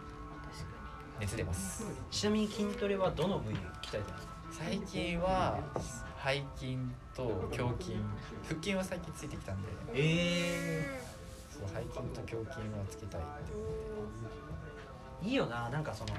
[1.21, 1.87] 熱出ます。
[2.11, 3.61] ちなみに筋トレはどの部位鍛
[3.95, 4.33] えてますか？
[4.51, 5.59] 最近は
[6.23, 6.79] 背筋
[7.15, 7.97] と胸筋
[8.47, 9.69] 腹筋は最近ついてきたんで。
[9.95, 11.01] え
[11.69, 13.53] そう背筋と胸筋はつけたいって。
[15.25, 16.15] ー、いいよななんかその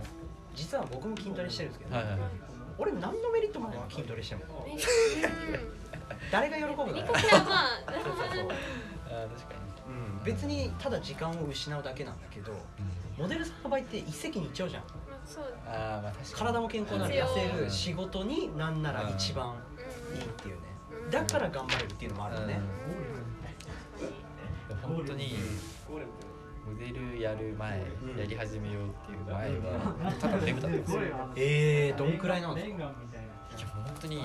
[0.56, 2.30] 実は僕も筋トレしてるんですけど、はいはいはい。
[2.78, 4.78] 俺何のメリットもないわ筋トレしてもうん
[6.32, 7.68] 誰が喜ぶのニコちゃんは？
[7.92, 8.48] そうそうそう、
[9.10, 9.92] あー確かう
[10.22, 12.58] ん、別にただ時間を失うだけなんだけどに、
[13.18, 14.84] モデルさんの場合って一石二鳥じゃん。
[15.26, 15.44] そう。
[15.68, 16.36] ああまあ確かに。
[16.36, 19.56] 体も健康になる必要痩せる仕事になんなら一番
[20.16, 20.62] いいっていうね。
[21.12, 22.66] だから頑張れるっていうのもあるよね、でも
[24.88, 25.36] 本当に
[26.66, 31.02] モデルやる前、うんやり始めようっていう前はただのデブだったんですよ。
[31.02, 32.86] いやえー、どんくらいなんですか？
[32.86, 34.22] もう本当に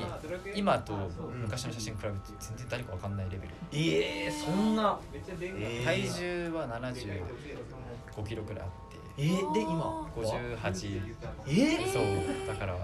[0.54, 0.94] 今と
[1.42, 3.54] 昔の写真比べて全然誰かわかんないレベル。
[3.72, 11.12] えー、そんな、えー体重は75キロくらいあってえー、で今は58
[11.46, 12.76] えー、そうだから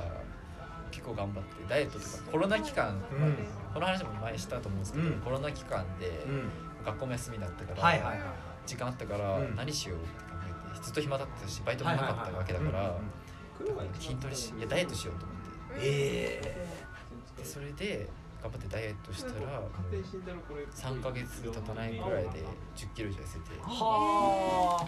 [0.90, 3.00] 結構頑張ってダイエットとかコロナ期間、うん。
[3.72, 5.12] この話も前したと思うんですけど、うん。
[5.20, 6.50] コロナ期間でうん
[6.84, 8.20] 学校も休みだったから、はいはいはい
[8.66, 9.56] 時間あったからうん。
[9.56, 10.38] 何しようって考
[10.72, 12.96] えてずっと暇だったしバイトもなかったわけだから、
[14.00, 15.44] 筋トレしいやダイエットしようと思って。
[15.82, 16.66] え
[17.36, 18.08] でそれで
[18.42, 19.70] 頑張ってダイエットしたらもう
[20.74, 23.50] 3ヶ月経たないぐらいで1 0キロ以上痩せて。
[23.50, 24.86] ー、は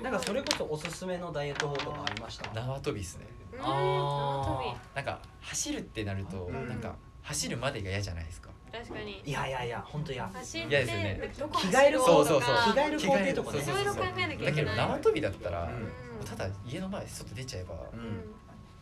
[0.00, 0.02] あ。
[0.02, 2.52] なんかそれこそおすすめのダイエット法とかありました？
[2.52, 3.26] 縄跳びですね。
[3.52, 6.68] うんあー縄跳なんか走るってなると、うん。
[6.68, 8.50] なんか走るまでが嫌じゃないですか。
[8.50, 9.22] び確かに。
[9.24, 10.28] いやいやいや本当いや。
[10.34, 11.32] 走って嫌ですよね。
[11.38, 13.62] どこ着替えるそうそうそうとか着替える工程とかね。
[13.62, 15.70] いろいろ考えなきゃいけないだけど縄跳びだったら、うん。
[15.70, 15.88] も
[16.22, 18.00] うただ家の前外出ちゃえば、ううん。
[18.00, 18.34] ん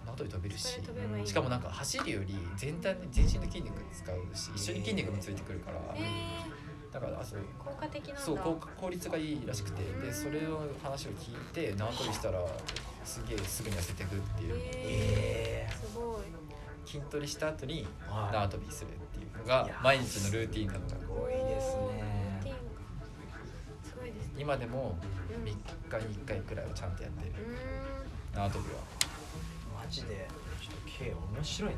[0.06, 1.26] 縄跳び飛べるしそれ飛べばいい。
[1.26, 6.02] しかもなんか走るより全体全身の筋肉使うし一緒に筋肉もついてくるから、え
[6.92, 7.40] だからあそう。
[7.40, 8.20] ー、効果的なんだ。
[8.22, 9.82] そう効果効率がいいらしくて。
[10.04, 12.44] でそれの話を聞いて縄跳びしたら
[13.04, 14.54] すげえすぐに痩せてくっていう。
[14.58, 16.22] ええー、すごい。
[16.84, 18.32] 筋トレした後にはい。
[18.34, 18.88] 縄跳びする
[19.38, 20.96] のが毎日のルーティンだった。
[20.96, 22.42] ー、すごいですね。
[22.42, 23.40] ンが
[23.84, 24.98] すごいですね今でも
[25.30, 25.54] うん3日
[26.06, 27.32] に1回くらいはちゃんとやってる。
[28.32, 28.80] う縄跳びは。
[29.82, 30.28] マジで。
[30.60, 31.76] ちょっと K 面白いね。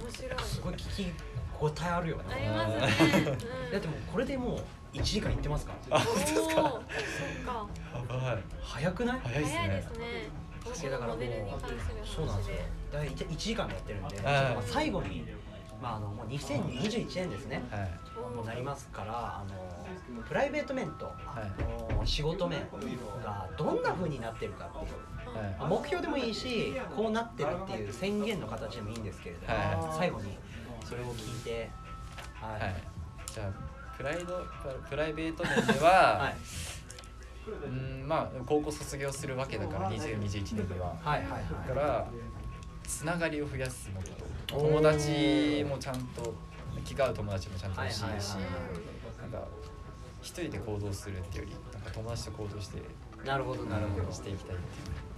[0.00, 1.12] 面白いすごい聞き
[1.60, 5.96] 応えあるよねありますね、うん、だってもうこれでもう1時間いってますから。
[5.96, 6.40] あ本当ですか？
[6.42, 6.80] おーそっ
[8.06, 8.14] か。
[8.14, 8.42] やばい。
[8.62, 9.20] 早くない？
[9.22, 9.58] 早いですね。
[9.58, 10.90] 早いですね。
[10.90, 11.20] だからもう
[12.04, 12.56] そうなんですよ。
[12.92, 14.18] だから 1, 時間もやってるんで、
[14.66, 15.24] 最後に、
[15.80, 17.90] まあ、あのもう2021年ですね、はい。
[18.36, 21.16] もうなりますからあのプライベート面と、はい。
[21.90, 22.60] あの仕事面
[23.24, 25.56] がどんな風になってるかっていうはい。
[25.58, 29.96] まあ目標でもいいしこうなってるっていう宣言の形でもいいんですけれども、はい。
[29.96, 30.38] 最後に
[30.84, 31.70] それを聞いて
[32.34, 32.74] はい、はい。
[33.32, 34.44] じゃあプライド
[34.88, 36.36] プライベート面では、はい、
[37.66, 40.94] うんまあ高校卒業するわけだから2021年では。
[41.02, 42.06] はいはいだから
[42.90, 44.19] つながりを増やすもっとおー
[44.50, 46.34] 友達もちゃんと
[46.84, 48.26] 気が合う友達もちゃんと欲しいし、はいはいはい
[49.20, 49.46] なんか
[50.22, 52.82] 一人で行動するっていうよりなんか友達と行動して
[53.24, 54.12] なるほどなるほど。
[54.12, 54.66] していきたいってい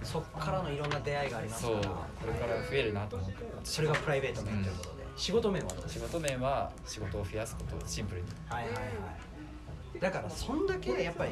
[0.03, 0.05] う。
[0.05, 8.27] そっからのいろんな出会いがありますそうからこれから増えるなと思ってそれがプライベート面ということで、仕事面は仕事面は仕事を増やすことをシンプルに。
[8.49, 9.99] はいはいはい。
[9.99, 11.31] だからそんだけやっぱり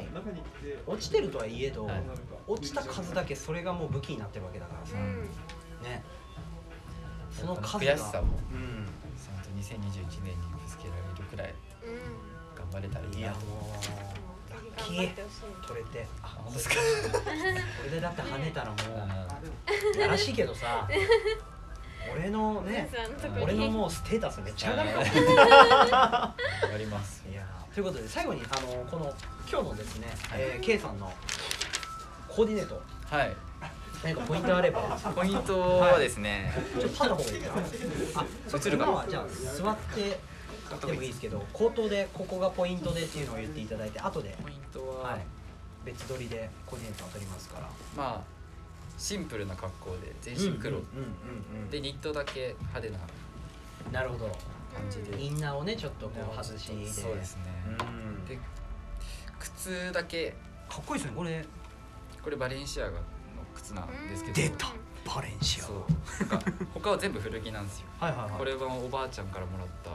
[0.86, 2.02] 落ちてるとはいえど、はい。
[2.46, 5.22] 落ちた数だけそれがもう武器になってるわけだからさ、うん。
[5.82, 6.02] ね
[7.38, 7.92] その数が。
[7.92, 8.22] 悔しさを。
[8.22, 8.86] うん。
[9.16, 11.54] ちゃんと2021年にぶつけられるくらい
[11.84, 12.56] うん。
[12.56, 13.12] 頑張れたらいいな。
[13.12, 13.36] といやも
[14.48, 14.52] う。
[14.52, 14.96] ラッキー。
[15.00, 15.66] ぜひ頑張ってほしい。
[15.68, 16.74] 取れてあ本当ですか？
[17.22, 17.30] こ
[17.84, 18.76] れでだって跳ねたらも
[19.96, 20.86] うやらしいけどさ
[22.12, 22.90] 俺のね
[23.40, 26.68] 俺のもうステータスめっちゃ上がるかも。
[26.72, 27.24] やります。
[27.30, 29.14] いやーということで最後にあのこの
[29.50, 30.40] 今日のですね、はい。
[30.42, 31.12] えー K さんの
[32.28, 32.82] コーディネート。
[33.08, 33.36] はい
[34.02, 34.80] 何かポイントあれば。
[35.14, 37.62] ポイントはですね、ちょっと立った方がいいかな。
[38.16, 38.26] あ
[38.66, 38.84] 映るか。
[38.84, 40.20] 今はじゃあ座って
[40.86, 45.20] でもいいですけど口頭でここがポイントでっていうのを言っていただいて後で、ポイントは、はい、
[45.84, 47.68] 別撮りでコーディネートを取りますから。
[47.96, 48.42] まあ
[48.98, 50.88] シンプルな格好で全身黒、うんうん
[51.56, 52.98] うんうんでニットだけ派手な
[53.90, 54.26] なるほど。
[54.72, 56.86] 感じで、インナーをねちょっとこう外しで。
[56.86, 57.70] そうですね、う
[58.22, 58.24] ん。
[58.24, 58.38] で
[59.38, 60.34] 靴だけ。
[60.68, 61.44] かっこいいですねこれ。
[62.22, 62.96] これバレンシアガの
[63.62, 63.88] 靴なん。
[64.08, 64.72] ですけど出た。
[65.04, 65.64] バレンシア。
[65.64, 66.26] そう。
[66.30, 67.86] なんか他は全部古着なんですよ。
[67.98, 68.30] はいはいはい。
[68.38, 69.90] これはおばあちゃんからもらった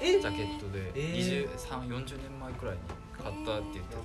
[0.00, 1.48] えジャケットでえー。
[1.58, 2.80] 2340年前くらいに
[3.12, 4.02] 買ったって言ってた、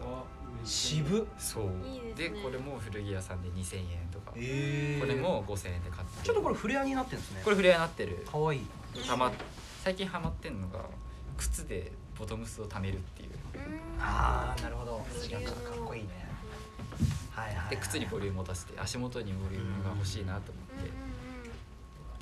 [0.63, 1.25] 渋っ。
[1.37, 1.63] そう。
[1.87, 2.41] いいですね。
[2.41, 7.41] これも古着屋さんで2000円とか、えこれも5000円で買ってちょっとこれフレアになってるんですね。
[7.43, 8.25] これフレアになってる。
[8.29, 8.67] かわいい。
[9.07, 9.31] たま
[9.83, 10.79] 最近ハマってんのが
[11.37, 13.29] 靴でボトムスを貯めるっていう。
[13.99, 15.05] ああなるほど。
[15.31, 16.28] なんかかっこいいね
[17.39, 17.69] はいはいはい。
[17.71, 20.89] で靴にボリュームを出して足元にボリュームが欲しいなと思って。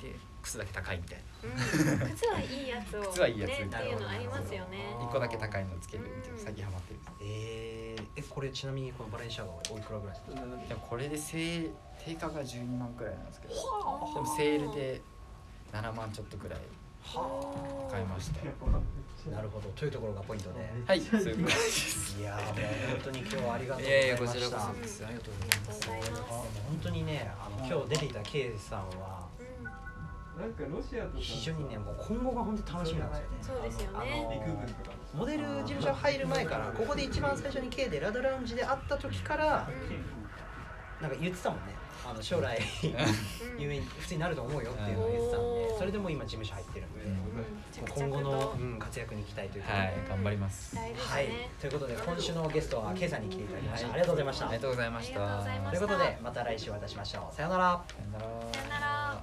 [0.08, 2.06] で靴だけ高いみたいな。
[2.14, 4.94] 靴はいいやつを靴はいいやつねっていうのありますよね。
[5.00, 10.68] 1個だけ高いのをつけるみたいな最近ハマってるえー、えこれちなみにこのバレンシアガはおいくらぐらいですか？
[10.68, 11.70] でもこれで定
[12.04, 13.54] 定価が12万くらいなんですけど。
[13.54, 13.60] で
[14.20, 15.02] もセールで
[15.72, 16.60] 7万ちょっとくらい
[17.14, 18.40] は買いました。
[18.40, 18.44] あ
[19.26, 19.68] なるほど。
[19.70, 20.60] というところがポイントで。
[20.86, 21.00] はい。
[21.00, 22.18] そういう感じです。
[22.20, 22.54] いやーもう
[22.92, 25.04] 本当に今日はありがとうごいやいやざいましたこちらこそです。
[25.04, 25.88] ありがとうございます。
[25.88, 29.64] 本当にねあの今日出ていた K さんはうん
[30.42, 33.38] なんかロシアとか非常にねもう今後が本当に楽しみなんですよね。
[33.42, 39.68] そうですよあねの陸軍とかモデル事務所入る前からここで一番最初に K でラドラウンジで会った時から
[41.02, 41.74] なんか言ってたもんね
[42.08, 43.62] あの将来うん。
[43.62, 47.14] 有名に普通になると思うよっていうのを言ってたんでそれでもう今事務所入ってるんでも
[47.86, 50.74] う今後の、うん、活躍に期待ということで、はい頑張ります。
[50.74, 51.28] 大事ですはい。
[51.28, 53.92] ね、ということで今週のゲストは K さんに来ていただきました、はい。
[53.92, 54.48] ありがとうございました。
[54.48, 55.20] ありがとうございました。
[55.20, 57.34] ありがとうございまということでまた来週お会いいたしましょう。
[57.34, 58.24] さようならさよなら。
[58.52, 59.22] さよなら